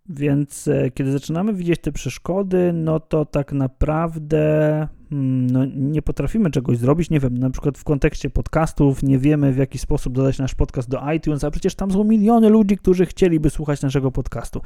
Więc 0.08 0.68
e, 0.68 0.90
kiedy 0.90 1.12
zaczynamy 1.12 1.54
widzieć 1.54 1.80
te 1.80 1.92
przeszkody, 1.92 2.72
no 2.72 3.00
to 3.00 3.24
tak 3.24 3.52
naprawdę 3.52 4.88
hmm, 5.10 5.46
no, 5.50 5.64
nie 5.76 6.02
potrafimy 6.02 6.50
czegoś 6.50 6.78
zrobić. 6.78 7.10
Nie 7.10 7.20
wiem, 7.20 7.38
na 7.38 7.50
przykład 7.50 7.78
w 7.78 7.84
kontekście 7.84 8.30
podcastów 8.30 9.02
nie 9.02 9.18
wiemy 9.18 9.52
w 9.52 9.56
jaki 9.56 9.78
sposób 9.78 10.12
dodać 10.14 10.38
nasz 10.38 10.54
podcast 10.54 10.88
do 10.88 11.12
iTunes, 11.12 11.44
a 11.44 11.50
przecież 11.50 11.74
tam 11.74 11.90
są 11.90 12.04
miliony 12.04 12.48
ludzi, 12.48 12.76
którzy 12.76 13.06
chcieliby 13.06 13.50
słuchać 13.50 13.82
naszego 13.82 14.10
podcastu. 14.10 14.60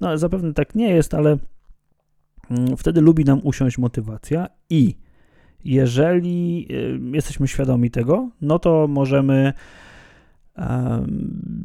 No 0.00 0.18
zapewne 0.18 0.54
tak 0.54 0.74
nie 0.74 0.90
jest, 0.90 1.14
ale 1.14 1.38
hmm, 2.48 2.76
wtedy 2.76 3.00
lubi 3.00 3.24
nam 3.24 3.40
usiąść 3.42 3.78
motywacja 3.78 4.48
i 4.70 4.96
jeżeli 5.64 6.68
e, 6.70 7.16
jesteśmy 7.16 7.48
świadomi 7.48 7.90
tego, 7.90 8.30
no 8.40 8.58
to 8.58 8.86
możemy 8.88 9.52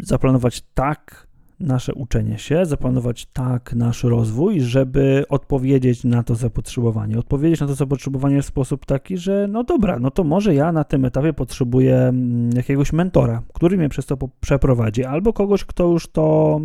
zaplanować 0.03 0.63
tak 0.73 1.27
nasze 1.59 1.93
uczenie 1.93 2.37
się, 2.37 2.65
zaplanować 2.65 3.25
tak 3.25 3.73
nasz 3.73 4.03
rozwój, 4.03 4.61
żeby 4.61 5.25
odpowiedzieć 5.29 6.03
na 6.03 6.23
to 6.23 6.35
zapotrzebowanie. 6.35 7.19
Odpowiedzieć 7.19 7.59
na 7.59 7.67
to 7.67 7.75
zapotrzebowanie 7.75 8.41
w 8.41 8.45
sposób 8.45 8.85
taki, 8.85 9.17
że 9.17 9.47
no 9.49 9.63
dobra, 9.63 9.99
no 9.99 10.11
to 10.11 10.23
może 10.23 10.55
ja 10.55 10.71
na 10.71 10.83
tym 10.83 11.05
etapie 11.05 11.33
potrzebuję 11.33 11.95
mm, 11.95 12.49
jakiegoś 12.55 12.93
mentora, 12.93 13.43
który 13.53 13.77
mnie 13.77 13.89
przez 13.89 14.05
to 14.05 14.17
przeprowadzi, 14.39 15.03
albo 15.03 15.33
kogoś, 15.33 15.65
kto 15.65 15.87
już 15.87 16.07
to, 16.07 16.59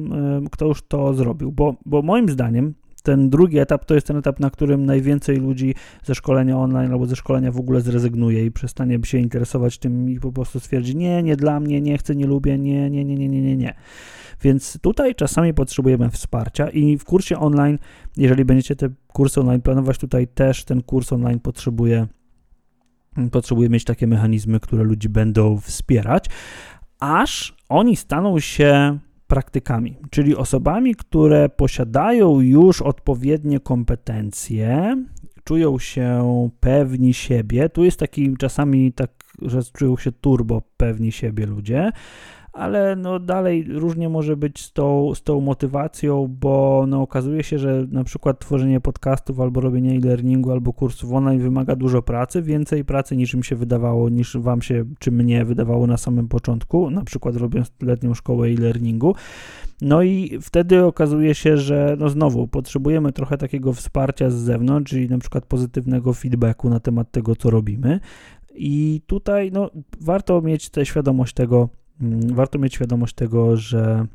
kto 0.52 0.66
już 0.66 0.82
to 0.82 1.14
zrobił, 1.14 1.52
bo, 1.52 1.74
bo 1.86 2.02
moim 2.02 2.28
zdaniem 2.28 2.74
ten 3.04 3.30
drugi 3.30 3.58
etap 3.58 3.84
to 3.84 3.94
jest 3.94 4.06
ten 4.06 4.16
etap, 4.16 4.40
na 4.40 4.50
którym 4.50 4.86
najwięcej 4.86 5.36
ludzi 5.36 5.74
ze 6.02 6.14
szkolenia 6.14 6.58
online 6.58 6.92
albo 6.92 7.06
ze 7.06 7.16
szkolenia 7.16 7.52
w 7.52 7.58
ogóle 7.58 7.80
zrezygnuje 7.80 8.46
i 8.46 8.50
przestanie 8.50 8.98
się 9.04 9.18
interesować 9.18 9.78
tym 9.78 10.10
i 10.10 10.20
po 10.20 10.32
prostu 10.32 10.60
stwierdzi, 10.60 10.96
nie, 10.96 11.22
nie 11.22 11.36
dla 11.36 11.60
mnie, 11.60 11.80
nie 11.80 11.98
chcę, 11.98 12.16
nie 12.16 12.26
lubię, 12.26 12.58
nie, 12.58 12.90
nie, 12.90 13.04
nie, 13.04 13.16
nie, 13.16 13.28
nie, 13.28 13.42
nie, 13.42 13.56
nie. 13.56 13.74
Więc 14.42 14.78
tutaj 14.80 15.14
czasami 15.14 15.54
potrzebujemy 15.54 16.10
wsparcia 16.10 16.68
i 16.70 16.98
w 16.98 17.04
kursie 17.04 17.38
online, 17.38 17.78
jeżeli 18.16 18.44
będziecie 18.44 18.76
te 18.76 18.88
kursy 19.06 19.40
online 19.40 19.62
planować, 19.62 19.98
tutaj 19.98 20.28
też 20.28 20.64
ten 20.64 20.82
kurs 20.82 21.12
online 21.12 21.40
potrzebuje, 21.40 22.06
potrzebuje 23.32 23.68
mieć 23.68 23.84
takie 23.84 24.06
mechanizmy, 24.06 24.60
które 24.60 24.84
ludzi 24.84 25.08
będą 25.08 25.60
wspierać, 25.60 26.26
aż 27.00 27.56
oni 27.68 27.96
staną 27.96 28.40
się 28.40 28.98
praktykami, 29.26 29.96
czyli 30.10 30.36
osobami, 30.36 30.94
które 30.94 31.48
posiadają 31.48 32.40
już 32.40 32.82
odpowiednie 32.82 33.60
kompetencje, 33.60 34.96
czują 35.44 35.78
się 35.78 36.48
pewni 36.60 37.14
siebie. 37.14 37.68
Tu 37.68 37.84
jest 37.84 37.98
taki 37.98 38.36
czasami 38.36 38.92
tak, 38.92 39.10
że 39.42 39.60
czują 39.62 39.96
się 39.96 40.12
turbo 40.12 40.62
pewni 40.76 41.12
siebie 41.12 41.46
ludzie, 41.46 41.90
ale 42.54 42.96
no 42.96 43.18
dalej 43.18 43.64
różnie 43.68 44.08
może 44.08 44.36
być 44.36 44.62
z 44.62 44.72
tą, 44.72 45.14
z 45.14 45.22
tą 45.22 45.40
motywacją, 45.40 46.36
bo 46.40 46.84
no 46.88 47.02
okazuje 47.02 47.42
się, 47.42 47.58
że 47.58 47.86
na 47.90 48.04
przykład 48.04 48.38
tworzenie 48.38 48.80
podcastów 48.80 49.40
albo 49.40 49.60
robienie 49.60 49.96
e-learningu 49.96 50.50
albo 50.50 50.72
kursów 50.72 51.12
online 51.12 51.40
wymaga 51.40 51.76
dużo 51.76 52.02
pracy, 52.02 52.42
więcej 52.42 52.84
pracy 52.84 53.16
niż 53.16 53.34
im 53.34 53.42
się 53.42 53.56
wydawało, 53.56 54.08
niż 54.08 54.36
wam 54.36 54.62
się 54.62 54.84
czy 54.98 55.12
mnie 55.12 55.44
wydawało 55.44 55.86
na 55.86 55.96
samym 55.96 56.28
początku, 56.28 56.90
na 56.90 57.04
przykład 57.04 57.36
robiąc 57.36 57.72
letnią 57.82 58.14
szkołę 58.14 58.48
e-learningu. 58.48 59.14
No 59.80 60.02
i 60.02 60.38
wtedy 60.42 60.84
okazuje 60.84 61.34
się, 61.34 61.56
że 61.56 61.96
no 61.98 62.08
znowu 62.08 62.48
potrzebujemy 62.48 63.12
trochę 63.12 63.38
takiego 63.38 63.72
wsparcia 63.72 64.30
z 64.30 64.34
zewnątrz, 64.34 64.90
czyli 64.90 65.08
na 65.08 65.18
przykład 65.18 65.46
pozytywnego 65.46 66.12
feedbacku 66.12 66.70
na 66.70 66.80
temat 66.80 67.10
tego, 67.10 67.36
co 67.36 67.50
robimy. 67.50 68.00
I 68.54 69.02
tutaj 69.06 69.50
no, 69.52 69.70
warto 70.00 70.42
mieć 70.42 70.70
tę 70.70 70.86
świadomość 70.86 71.34
tego, 71.34 71.68
warto 72.34 72.58
mieć 72.58 72.74
świadomość 72.74 73.14
tego, 73.14 73.56
że 73.56 74.06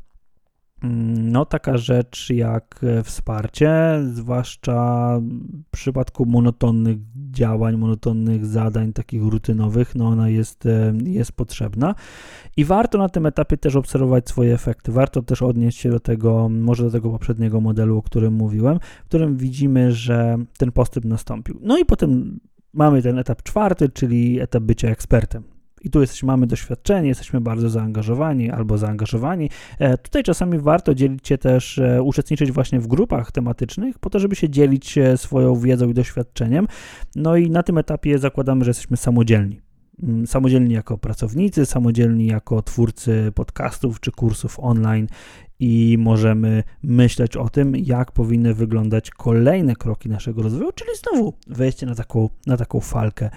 mm, 0.82 1.32
no, 1.32 1.44
taka 1.44 1.76
rzecz 1.76 2.30
jak 2.30 2.80
e, 2.82 3.02
wsparcie, 3.02 4.00
zwłaszcza 4.12 5.18
w 5.66 5.70
przypadku 5.70 6.26
monotonnych 6.26 6.98
działań, 7.30 7.76
monotonnych 7.76 8.46
zadań, 8.46 8.92
takich 8.92 9.22
rutynowych, 9.22 9.94
no 9.94 10.06
ona 10.06 10.28
jest, 10.28 10.66
e, 10.66 10.92
jest 11.04 11.32
potrzebna 11.32 11.94
i 12.56 12.64
warto 12.64 12.98
na 12.98 13.08
tym 13.08 13.26
etapie 13.26 13.56
też 13.56 13.76
obserwować 13.76 14.28
swoje 14.28 14.54
efekty. 14.54 14.92
Warto 14.92 15.22
też 15.22 15.42
odnieść 15.42 15.78
się 15.78 15.90
do 15.90 16.00
tego, 16.00 16.48
może 16.48 16.84
do 16.84 16.90
tego 16.90 17.10
poprzedniego 17.10 17.60
modelu, 17.60 17.98
o 17.98 18.02
którym 18.02 18.34
mówiłem, 18.34 18.78
w 19.04 19.08
którym 19.08 19.36
widzimy, 19.36 19.92
że 19.92 20.38
ten 20.58 20.72
postęp 20.72 21.06
nastąpił. 21.06 21.58
No 21.62 21.78
i 21.78 21.84
potem 21.84 22.40
mamy 22.74 23.02
ten 23.02 23.18
etap 23.18 23.42
czwarty, 23.42 23.88
czyli 23.88 24.40
etap 24.40 24.62
bycia 24.62 24.88
ekspertem. 24.88 25.59
I 25.80 25.90
tu 25.90 26.00
jesteśmy, 26.00 26.26
mamy 26.26 26.46
doświadczenie, 26.46 27.08
jesteśmy 27.08 27.40
bardzo 27.40 27.70
zaangażowani 27.70 28.50
albo 28.50 28.78
zaangażowani. 28.78 29.50
E, 29.78 29.98
tutaj 29.98 30.22
czasami 30.22 30.58
warto 30.58 30.94
dzielić 30.94 31.28
się 31.28 31.38
też, 31.38 31.78
e, 31.78 32.02
uczestniczyć 32.02 32.52
właśnie 32.52 32.80
w 32.80 32.86
grupach 32.86 33.32
tematycznych, 33.32 33.98
po 33.98 34.10
to, 34.10 34.18
żeby 34.18 34.36
się 34.36 34.50
dzielić 34.50 34.98
swoją 35.16 35.56
wiedzą 35.56 35.88
i 35.88 35.94
doświadczeniem. 35.94 36.66
No 37.16 37.36
i 37.36 37.50
na 37.50 37.62
tym 37.62 37.78
etapie 37.78 38.18
zakładamy, 38.18 38.64
że 38.64 38.70
jesteśmy 38.70 38.96
samodzielni 38.96 39.60
mm, 40.02 40.26
samodzielni 40.26 40.74
jako 40.74 40.98
pracownicy, 40.98 41.66
samodzielni 41.66 42.26
jako 42.26 42.62
twórcy 42.62 43.32
podcastów 43.34 44.00
czy 44.00 44.12
kursów 44.12 44.60
online 44.60 45.06
i 45.60 45.96
możemy 45.98 46.62
myśleć 46.82 47.36
o 47.36 47.48
tym, 47.48 47.76
jak 47.76 48.12
powinny 48.12 48.54
wyglądać 48.54 49.10
kolejne 49.10 49.76
kroki 49.76 50.08
naszego 50.08 50.42
rozwoju, 50.42 50.72
czyli 50.74 50.90
znowu 50.96 51.32
wejście 51.46 51.86
na 51.86 51.94
taką, 51.94 52.28
na 52.46 52.56
taką 52.56 52.80
falkę 52.80 53.30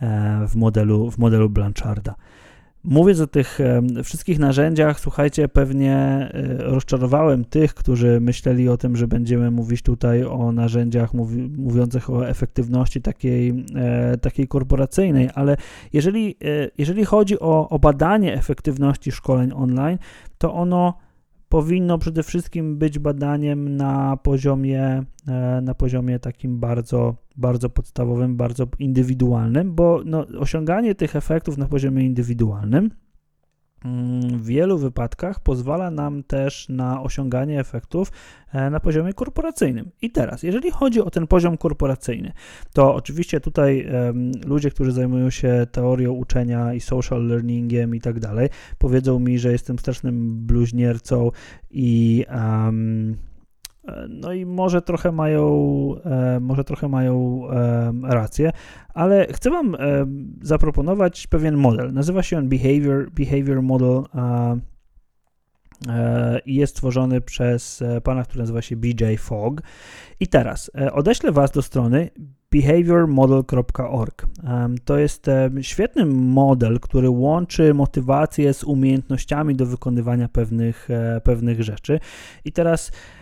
E, 0.00 0.46
w 0.48 0.56
modelu, 0.56 1.10
w 1.10 1.18
modelu 1.18 1.50
Blancharda. 1.50 2.14
Mówiąc 2.84 3.20
o 3.20 3.26
tych 3.26 3.60
e, 3.60 3.82
wszystkich 4.04 4.38
narzędziach, 4.38 5.00
słuchajcie, 5.00 5.48
pewnie 5.48 5.96
e, 5.96 6.56
rozczarowałem 6.58 7.44
tych, 7.44 7.74
którzy 7.74 8.20
myśleli 8.20 8.68
o 8.68 8.76
tym, 8.76 8.96
że 8.96 9.08
będziemy 9.08 9.50
mówić 9.50 9.82
tutaj 9.82 10.24
o 10.24 10.52
narzędziach 10.52 11.14
mówi, 11.14 11.42
mówiących 11.58 12.10
o 12.10 12.28
efektywności 12.28 13.02
takiej, 13.02 13.64
takiej 14.20 14.48
korporacyjnej, 14.48 15.30
ale 15.34 15.56
jeżeli, 15.92 16.36
jeżeli 16.78 17.04
chodzi 17.04 17.40
o, 17.40 17.68
o 17.68 17.78
badanie 17.78 18.34
efektywności 18.34 19.12
szkoleń 19.12 19.52
online, 19.54 19.98
to 20.38 20.54
ono 20.54 20.94
powinno 21.50 21.98
przede 21.98 22.22
wszystkim 22.22 22.78
być 22.78 22.98
badaniem 22.98 23.76
na 23.76 24.16
poziomie, 24.16 25.02
e, 25.28 25.60
na 25.62 25.74
poziomie 25.74 26.18
takim 26.18 26.60
bardzo, 26.60 27.14
bardzo 27.36 27.70
podstawowym, 27.70 28.36
bardzo 28.36 28.66
indywidualnym, 28.78 29.74
bo 29.74 30.02
no, 30.04 30.26
osiąganie 30.38 30.94
tych 30.94 31.16
efektów 31.16 31.58
na 31.58 31.68
poziomie 31.68 32.04
indywidualnym 32.04 32.90
w 33.84 34.44
wielu 34.44 34.78
wypadkach 34.78 35.40
pozwala 35.40 35.90
nam 35.90 36.22
też 36.22 36.68
na 36.68 37.02
osiąganie 37.02 37.60
efektów 37.60 38.12
e, 38.52 38.70
na 38.70 38.80
poziomie 38.80 39.12
korporacyjnym. 39.12 39.90
I 40.02 40.10
teraz, 40.10 40.42
jeżeli 40.42 40.70
chodzi 40.70 41.00
o 41.00 41.10
ten 41.10 41.26
poziom 41.26 41.56
korporacyjny, 41.56 42.32
to 42.72 42.94
oczywiście 42.94 43.40
tutaj 43.40 43.86
um, 43.92 44.32
ludzie, 44.46 44.70
którzy 44.70 44.92
zajmują 44.92 45.30
się 45.30 45.66
teorią 45.72 46.12
uczenia 46.12 46.74
i 46.74 46.80
social 46.80 47.26
learningiem 47.26 47.94
i 47.94 48.00
tak 48.00 48.20
dalej, 48.20 48.48
powiedzą 48.78 49.18
mi, 49.18 49.38
że 49.38 49.52
jestem 49.52 49.78
strasznym 49.78 50.46
bluźniercą 50.46 51.30
i 51.70 52.24
um, 52.30 53.16
no 54.08 54.32
i 54.32 54.46
może 54.46 54.82
trochę 54.82 55.12
mają, 55.12 55.44
e, 56.04 56.40
może 56.40 56.64
trochę 56.64 56.88
mają 56.88 57.42
e, 57.50 57.92
rację, 58.02 58.52
ale 58.94 59.26
chcę 59.32 59.50
Wam 59.50 59.74
e, 59.74 59.78
zaproponować 60.42 61.26
pewien 61.26 61.56
model. 61.56 61.92
Nazywa 61.92 62.22
się 62.22 62.38
on 62.38 62.48
Behavior, 62.48 63.10
behavior 63.10 63.62
Model 63.62 64.02
i 66.46 66.54
jest 66.54 66.72
stworzony 66.72 67.20
przez 67.20 67.84
pana, 68.04 68.24
który 68.24 68.40
nazywa 68.40 68.62
się 68.62 68.76
BJ 68.76 69.04
Fogg. 69.18 69.62
I 70.20 70.26
teraz 70.26 70.70
odeślę 70.92 71.32
Was 71.32 71.50
do 71.50 71.62
strony 71.62 72.10
behaviormodel.org. 72.50 74.26
To 74.84 74.98
jest 74.98 75.26
świetny 75.60 76.06
model, 76.06 76.80
który 76.80 77.10
łączy 77.10 77.74
motywację 77.74 78.54
z 78.54 78.64
umiejętnościami 78.64 79.54
do 79.54 79.66
wykonywania 79.66 80.28
pewnych, 80.28 80.88
pewnych 81.24 81.62
rzeczy. 81.62 82.00
I 82.44 82.52
teraz 82.52 82.92
E, 82.92 83.19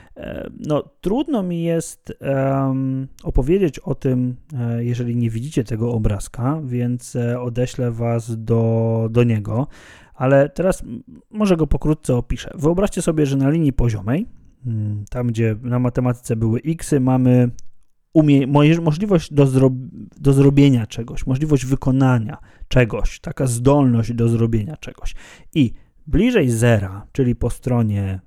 no, 0.59 0.83
trudno 1.01 1.43
mi 1.43 1.63
jest 1.63 2.13
um, 2.21 3.09
opowiedzieć 3.23 3.79
o 3.79 3.95
tym, 3.95 4.37
e, 4.55 4.85
jeżeli 4.85 5.17
nie 5.17 5.31
widzicie 5.31 5.65
tego 5.65 5.93
obrazka, 5.93 6.61
więc 6.65 7.17
e, 7.17 7.41
odeślę 7.41 7.91
Was 7.91 8.45
do, 8.45 9.09
do 9.11 9.25
niego, 9.25 9.67
ale 10.15 10.49
teraz 10.49 10.83
może 11.31 11.57
go 11.57 11.67
pokrótce 11.67 12.17
opiszę. 12.17 12.51
Wyobraźcie 12.55 13.03
sobie, 13.03 13.27
że 13.27 13.37
na 13.37 13.51
linii 13.51 13.73
poziomej, 13.73 14.27
mm, 14.67 15.05
tam 15.11 15.27
gdzie 15.27 15.57
na 15.63 15.79
matematyce 15.79 16.37
były 16.37 16.61
x, 16.67 16.95
mamy 17.01 17.51
umie, 18.13 18.47
możliwość 18.83 19.33
do, 19.33 19.47
zro, 19.47 19.71
do 20.21 20.33
zrobienia 20.33 20.87
czegoś, 20.87 21.27
możliwość 21.27 21.67
wykonania 21.67 22.39
czegoś, 22.69 23.21
taka 23.21 23.47
zdolność 23.47 24.13
do 24.13 24.29
zrobienia 24.29 24.77
czegoś. 24.77 25.15
I 25.55 25.73
bliżej 26.07 26.51
zera, 26.51 27.07
czyli 27.13 27.37
po 27.37 27.51
stronie 27.51 28.21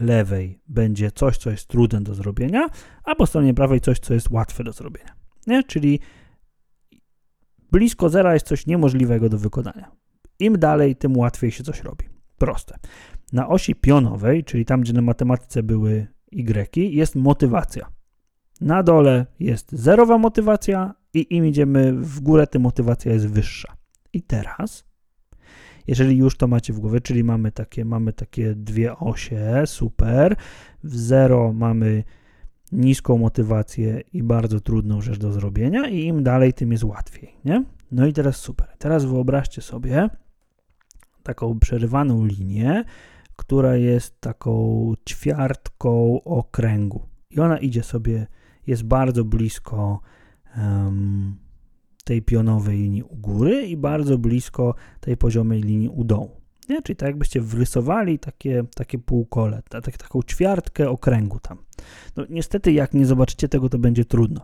lewej 0.00 0.60
będzie 0.68 1.10
coś, 1.10 1.36
co 1.36 1.50
jest 1.50 1.66
trudne 1.66 2.00
do 2.00 2.14
zrobienia, 2.14 2.68
a 3.04 3.14
po 3.14 3.26
stronie 3.26 3.54
prawej 3.54 3.80
coś, 3.80 3.98
co 3.98 4.14
jest 4.14 4.30
łatwe 4.30 4.64
do 4.64 4.72
zrobienia. 4.72 5.14
Nie? 5.46 5.64
Czyli 5.64 6.00
blisko 7.72 8.08
zera 8.08 8.34
jest 8.34 8.46
coś 8.46 8.66
niemożliwego 8.66 9.28
do 9.28 9.38
wykonania. 9.38 9.90
Im 10.38 10.58
dalej, 10.58 10.96
tym 10.96 11.16
łatwiej 11.16 11.50
się 11.50 11.64
coś 11.64 11.82
robi. 11.82 12.04
Proste. 12.38 12.78
Na 13.32 13.48
osi 13.48 13.74
pionowej, 13.74 14.44
czyli 14.44 14.64
tam, 14.64 14.80
gdzie 14.80 14.92
na 14.92 15.02
matematyce 15.02 15.62
były 15.62 16.06
y, 16.32 16.80
jest 16.80 17.14
motywacja. 17.14 17.88
Na 18.60 18.82
dole 18.82 19.26
jest 19.40 19.72
zerowa 19.72 20.18
motywacja 20.18 20.94
i 21.14 21.36
im 21.36 21.46
idziemy 21.46 21.92
w 21.92 22.20
górę, 22.20 22.46
tym 22.46 22.62
motywacja 22.62 23.12
jest 23.12 23.28
wyższa. 23.28 23.76
I 24.12 24.22
teraz 24.22 24.87
jeżeli 25.88 26.16
już 26.16 26.36
to 26.36 26.46
macie 26.46 26.72
w 26.72 26.80
głowie, 26.80 27.00
czyli 27.00 27.24
mamy 27.24 27.52
takie, 27.52 27.84
mamy 27.84 28.12
takie 28.12 28.54
dwie 28.54 28.96
osie, 28.96 29.62
super. 29.66 30.36
W 30.84 30.96
zero 30.96 31.52
mamy 31.52 32.04
niską 32.72 33.18
motywację 33.18 34.00
i 34.12 34.22
bardzo 34.22 34.60
trudną 34.60 35.00
rzecz 35.00 35.18
do 35.18 35.32
zrobienia 35.32 35.88
i 35.88 36.04
im 36.04 36.22
dalej, 36.22 36.52
tym 36.52 36.72
jest 36.72 36.84
łatwiej, 36.84 37.34
nie? 37.44 37.64
No 37.92 38.06
i 38.06 38.12
teraz 38.12 38.36
super. 38.36 38.68
Teraz 38.78 39.04
wyobraźcie 39.04 39.62
sobie 39.62 40.08
taką 41.22 41.58
przerywaną 41.58 42.24
linię, 42.24 42.84
która 43.36 43.76
jest 43.76 44.20
taką 44.20 44.92
ćwiartką 45.08 46.22
okręgu 46.24 47.06
i 47.30 47.40
ona 47.40 47.58
idzie 47.58 47.82
sobie, 47.82 48.26
jest 48.66 48.82
bardzo 48.82 49.24
blisko 49.24 50.00
um, 50.56 51.36
tej 52.08 52.22
pionowej 52.22 52.78
linii 52.78 53.02
u 53.02 53.16
góry 53.16 53.66
i 53.66 53.76
bardzo 53.76 54.18
blisko 54.18 54.74
tej 55.00 55.16
poziomej 55.16 55.62
linii 55.62 55.88
u 55.88 56.04
dołu. 56.04 56.40
Nie? 56.68 56.82
Czyli 56.82 56.96
tak 56.96 57.06
jakbyście 57.06 57.40
wrysowali 57.40 58.18
takie, 58.18 58.64
takie 58.74 58.98
półkole, 58.98 59.62
tak, 59.68 59.96
taką 59.96 60.22
ćwiartkę 60.22 60.90
okręgu 60.90 61.40
tam. 61.40 61.58
No 62.16 62.24
niestety 62.30 62.72
jak 62.72 62.94
nie 62.94 63.06
zobaczycie 63.06 63.48
tego, 63.48 63.68
to 63.68 63.78
będzie 63.78 64.04
trudno. 64.04 64.40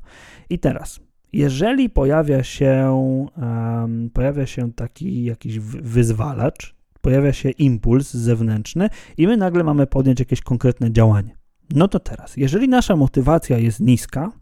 I 0.50 0.58
teraz, 0.58 1.00
jeżeli 1.32 1.90
pojawia 1.90 2.42
się, 2.42 3.00
um, 3.36 4.10
pojawia 4.10 4.46
się 4.46 4.72
taki 4.72 5.24
jakiś 5.24 5.58
wyzwalacz, 5.58 6.74
pojawia 7.00 7.32
się 7.32 7.50
impuls 7.50 8.14
zewnętrzny 8.14 8.88
i 9.16 9.26
my 9.26 9.36
nagle 9.36 9.64
mamy 9.64 9.86
podjąć 9.86 10.20
jakieś 10.20 10.40
konkretne 10.40 10.92
działanie. 10.92 11.36
No 11.74 11.88
to 11.88 12.00
teraz, 12.00 12.36
jeżeli 12.36 12.68
nasza 12.68 12.96
motywacja 12.96 13.58
jest 13.58 13.80
niska, 13.80 14.32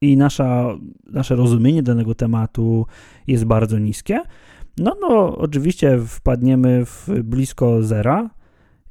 i 0.00 0.16
nasza, 0.16 0.76
nasze 1.06 1.36
rozumienie 1.36 1.82
danego 1.82 2.14
tematu 2.14 2.86
jest 3.26 3.44
bardzo 3.44 3.78
niskie, 3.78 4.20
no, 4.78 4.96
no 5.00 5.38
oczywiście 5.38 5.98
wpadniemy 6.06 6.84
w 6.84 7.08
blisko 7.24 7.82
zera 7.82 8.30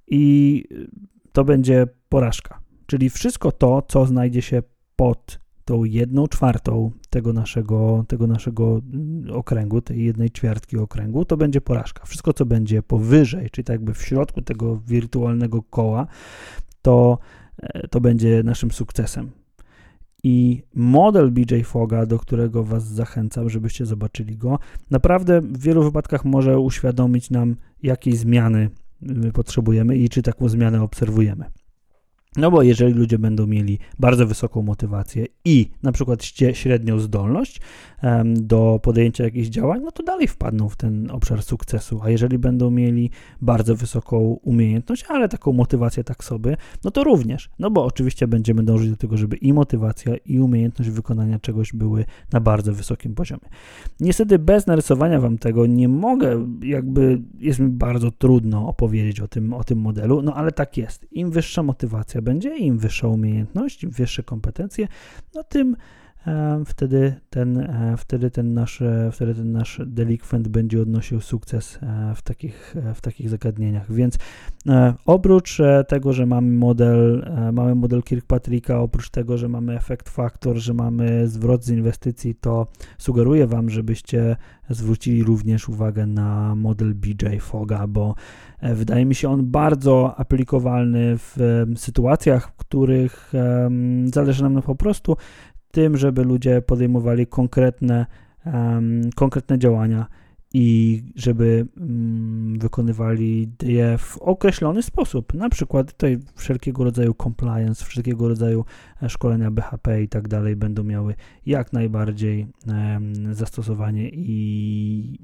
i 0.08 0.64
to 1.32 1.44
będzie 1.44 1.88
porażka. 2.10 2.60
Czyli 2.86 3.10
wszystko 3.10 3.52
to, 3.52 3.82
co 3.88 4.06
znajdzie 4.06 4.42
się 4.42 4.64
pod 4.96 5.40
tą 5.66 5.84
jedną 5.84 6.28
czwartą 6.28 6.92
tego 7.10 7.34
naszego, 7.34 8.06
tego 8.08 8.28
naszego 8.28 8.82
okręgu, 9.34 9.82
tej 9.82 10.04
jednej 10.06 10.32
ćwiartki 10.32 10.78
okręgu, 10.78 11.26
to 11.26 11.38
będzie 11.38 11.62
porażka. 11.62 12.06
Wszystko, 12.06 12.34
co 12.34 12.46
będzie 12.46 12.84
powyżej, 12.84 13.50
czyli 13.50 13.66
tak 13.66 13.74
jakby 13.74 13.94
w 13.94 14.02
środku 14.02 14.42
tego 14.42 14.78
wirtualnego 14.78 15.64
koła, 15.64 16.08
to, 16.82 17.18
e, 17.58 17.88
to 17.88 18.02
będzie 18.02 18.44
naszym 18.44 18.72
sukcesem. 18.72 19.32
I 20.24 20.64
model 20.76 21.32
BJ 21.32 21.62
Foga, 21.64 22.06
do 22.06 22.20
którego 22.20 22.64
Was 22.64 22.88
zachęcam, 22.88 23.50
żebyście 23.50 23.86
zobaczyli 23.86 24.38
go, 24.38 24.60
naprawdę 24.92 25.42
w 25.42 25.58
wielu 25.58 25.84
wypadkach 25.84 26.26
może 26.26 26.60
uświadomić 26.60 27.30
nam, 27.30 27.56
jakiej 27.84 28.16
zmiany 28.16 28.70
my 29.02 29.32
potrzebujemy 29.32 29.98
i 29.98 30.10
czy 30.10 30.22
taką 30.22 30.50
zmianę 30.50 30.84
obserwujemy. 30.84 31.46
No 32.38 32.52
bo 32.52 32.62
jeżeli 32.62 32.94
ludzie 32.94 33.20
będą 33.20 33.48
mieli 33.48 33.80
bardzo 34.00 34.28
wysoką 34.28 34.62
motywację 34.62 35.26
i 35.46 35.70
na 35.84 35.92
przykład 35.92 36.24
średnią 36.54 37.00
zdolność 37.00 37.62
do 38.36 38.80
podjęcia 38.84 39.24
jakichś 39.24 39.48
działań, 39.48 39.82
no 39.84 39.92
to 39.92 40.04
dalej 40.04 40.28
wpadną 40.28 40.70
w 40.70 40.76
ten 40.76 41.12
obszar 41.12 41.44
sukcesu. 41.44 42.00
A 42.04 42.10
jeżeli 42.10 42.38
będą 42.40 42.72
mieli 42.72 43.10
bardzo 43.42 43.76
wysoką 43.76 44.18
umiejętność, 44.44 45.06
ale 45.10 45.30
taką 45.30 45.54
motywację 45.54 46.04
tak 46.04 46.24
sobie, 46.24 46.58
no 46.84 46.92
to 46.92 47.04
również. 47.04 47.50
No 47.60 47.72
bo 47.72 47.86
oczywiście 47.86 48.28
będziemy 48.28 48.64
dążyć 48.64 48.90
do 48.90 48.98
tego, 48.98 49.18
żeby 49.18 49.36
i 49.36 49.54
motywacja, 49.54 50.16
i 50.26 50.40
umiejętność 50.40 50.92
wykonania 50.92 51.40
czegoś 51.40 51.74
były 51.74 52.06
na 52.34 52.40
bardzo 52.40 52.74
wysokim 52.74 53.16
poziomie. 53.16 53.50
Niestety 54.00 54.40
bez 54.40 54.68
narysowania 54.68 55.22
wam 55.22 55.38
tego 55.38 55.66
nie 55.66 55.88
mogę, 55.88 56.48
jakby 56.62 57.22
jest 57.40 57.60
mi 57.60 57.70
bardzo 57.70 58.12
trudno 58.12 58.68
opowiedzieć 58.68 59.20
o 59.20 59.28
tym, 59.28 59.54
o 59.54 59.64
tym 59.64 59.80
modelu, 59.80 60.22
no 60.22 60.34
ale 60.34 60.52
tak 60.52 60.78
jest. 60.78 61.08
Im 61.12 61.32
wyższa 61.32 61.64
motywacja 61.64 62.22
będzie, 62.28 62.58
im 62.58 62.78
wyższa 62.78 63.08
umiejętność, 63.08 63.84
im 63.84 63.90
wyższe 63.90 64.24
kompetencje, 64.24 64.88
no 65.36 65.44
tym 65.44 65.76
wtedy 66.66 67.16
ten, 67.30 67.58
e, 67.58 67.96
wtedy 67.98 68.32
ten 68.32 68.54
nasz, 68.54 68.82
e, 68.82 69.10
wtedy 69.12 69.36
ten 69.36 69.52
nasz 69.52 69.82
delikwent 69.86 70.48
będzie 70.48 70.82
odnosił 70.82 71.22
sukces 71.22 71.80
w 72.16 72.22
takich, 72.22 72.76
w 72.96 73.02
takich 73.02 73.30
zagadnieniach. 73.30 73.94
Więc 73.94 74.18
oprócz 75.06 75.62
tego, 75.88 76.14
że 76.14 76.26
mamy 76.26 76.52
model, 76.52 77.32
mamy 77.54 77.76
model 77.76 78.04
Kirkpatricka, 78.04 78.80
oprócz 78.80 79.10
tego, 79.10 79.38
że 79.38 79.50
mamy 79.50 79.76
efekt 79.76 80.10
faktor, 80.10 80.58
że 80.58 80.74
mamy 80.74 81.28
zwrot 81.28 81.64
z 81.64 81.70
inwestycji, 81.70 82.36
to 82.36 82.68
sugeruję 82.98 83.48
Wam, 83.48 83.70
żebyście 83.70 84.36
zwrócili 84.70 85.24
również 85.24 85.70
uwagę 85.70 86.06
na 86.06 86.56
model 86.56 86.96
BJ 86.96 87.38
Foga, 87.40 87.88
bo 87.88 88.16
E, 88.60 88.76
wydaje 88.76 89.06
mi 89.06 89.16
się 89.16 89.30
on 89.30 89.52
bardzo 89.52 90.16
aplikowalny 90.18 91.18
w 91.18 91.38
sytuacjach, 91.76 92.48
w 92.48 92.56
których 92.56 93.34
zależy 94.06 94.44
nam 94.44 94.62
po 94.62 94.76
prostu 94.76 95.18
tym, 95.78 95.98
żeby 95.98 96.24
ludzie 96.24 96.62
podejmowali 96.62 97.28
konkretne, 97.28 98.06
konkretne 99.16 99.60
działania 99.60 100.06
i 100.60 101.04
żeby 101.16 101.68
mm, 101.78 102.60
wykonywali 102.60 103.50
je 103.64 103.98
w 103.98 104.18
określony 104.18 104.84
sposób. 104.84 105.34
Na 105.34 105.50
przykład 105.50 105.92
tutaj 105.92 106.20
wszelkiego 106.36 106.84
rodzaju 106.84 107.16
compliance, 107.24 107.86
wszelkiego 107.86 108.28
rodzaju 108.28 108.66
e, 109.04 109.10
szkolenia 109.10 109.52
BHP 109.52 110.04
i 110.04 110.08
tak 110.08 110.28
dalej 110.28 110.56
będą 110.56 110.84
miały 110.84 111.16
jak 111.46 111.74
najbardziej 111.74 112.48
zastosowanie 113.32 114.10
i 114.10 115.20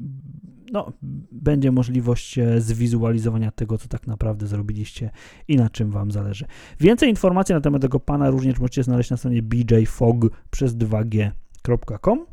no, 0.72 0.94
będzie 1.32 1.72
możliwość 1.72 2.38
e, 2.38 2.62
zwizualizowania 2.62 3.52
tego, 3.52 3.78
co 3.78 3.88
tak 3.88 4.08
naprawdę 4.08 4.48
zrobiliście 4.48 5.10
i 5.48 5.56
na 5.56 5.70
czym 5.70 5.92
Wam 5.92 6.12
zależy. 6.12 6.46
Więcej 6.80 7.10
informacji 7.10 7.56
na 7.56 7.62
temat 7.62 7.82
tego 7.82 8.00
pana 8.00 8.30
również 8.30 8.60
możecie 8.60 8.84
znaleźć 8.84 9.10
na 9.10 9.18
stronie 9.18 9.42
bjfog 9.42 10.16
przez 10.52 10.76
2g.com. 10.76 12.33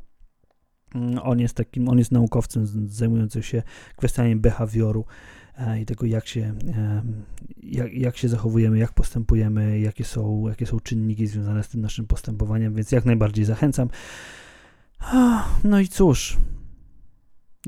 Mm, 0.95 1.19
on 1.23 1.41
jest 1.41 1.55
takim, 1.55 1.89
on 1.89 1.99
jest 1.99 2.13
naukowcem 2.13 2.67
zajmującym 2.89 3.43
się 3.43 3.63
kwestiami 3.97 4.37
behawioru 4.37 5.05
e, 5.59 5.81
i 5.81 5.87
tego, 5.87 6.07
jak 6.07 6.27
się, 6.27 6.55
jak, 7.63 7.95
jak 7.95 8.17
się 8.17 8.29
zachowujemy, 8.29 8.79
jak 8.79 8.93
postępujemy, 8.93 9.81
jakie 9.81 10.05
są, 10.05 10.49
jakie 10.49 10.67
są 10.67 10.81
czynniki 10.81 11.27
związane 11.27 11.63
z 11.63 11.69
tym 11.69 11.81
naszym 11.81 12.07
postępowaniem, 12.07 12.75
więc 12.75 12.93
jak 12.93 13.05
najbardziej 13.05 13.45
zachęcam. 13.45 13.89
No 15.65 15.81
i 15.81 15.89
cóż, 15.89 16.39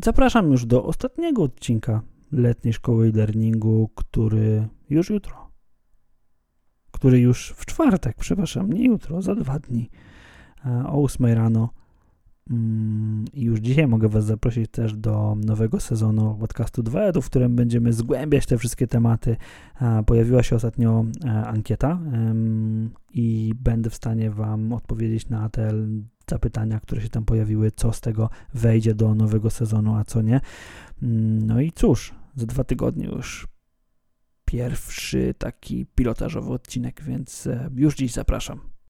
zapraszam 0.04 0.52
już 0.52 0.66
do 0.66 0.84
ostatniego 0.84 1.42
odcinka 1.42 2.02
letniej 2.32 2.74
szkoły 2.74 3.06
e-learningu, 3.06 3.90
który 3.94 4.68
już 4.90 5.10
jutro, 5.10 5.50
który 6.90 7.20
już 7.20 7.54
w 7.56 7.66
czwartek, 7.66 8.16
przepraszam, 8.20 8.72
nie 8.72 8.84
jutro, 8.84 9.22
za 9.22 9.34
dwa 9.34 9.58
dni, 9.58 9.90
e, 10.66 10.84
o 10.86 11.02
8 11.02 11.26
rano 11.26 11.81
I 13.32 13.42
już 13.42 13.60
dzisiaj 13.60 13.86
mogę 13.86 14.08
Was 14.08 14.24
zaprosić 14.24 14.70
też 14.70 14.96
do 14.96 15.36
nowego 15.44 15.80
sezonu 15.80 16.36
podcastu 16.40 16.82
2 16.82 17.12
w 17.12 17.26
którym 17.26 17.56
będziemy 17.56 17.92
zgłębiać 17.92 18.46
te 18.46 18.58
wszystkie 18.58 18.86
tematy. 18.86 19.36
Pojawiła 20.06 20.42
się 20.42 20.56
ostatnio 20.56 21.04
e, 21.24 21.30
ankieta 21.30 22.00
i 23.14 23.54
będę 23.56 23.90
w 23.90 23.94
stanie 23.94 24.30
Wam 24.30 24.72
odpowiedzieć 24.72 25.28
na 25.28 25.48
te 25.48 25.72
zapytania, 26.30 26.80
które 26.80 27.02
się 27.02 27.08
tam 27.08 27.24
pojawiły, 27.24 27.70
co 27.70 27.92
z 27.92 28.00
tego 28.00 28.30
wejdzie 28.54 28.94
do 28.94 29.14
nowego 29.14 29.50
sezonu, 29.50 29.94
a 29.94 30.04
co 30.04 30.22
nie. 30.22 30.40
Mm, 31.02 31.46
no 31.46 31.60
i 31.60 31.72
cóż, 31.72 32.14
za 32.36 32.46
dwa 32.46 32.64
tygodnie 32.64 33.06
już 33.06 33.46
pierwszy 34.44 35.34
taki 35.38 35.86
pilotażowy 35.86 36.52
odcinek, 36.52 37.02
więc 37.02 37.46
e, 37.46 37.70
już 37.76 37.94
dziś 37.94 38.12
zapraszam. 38.12 38.71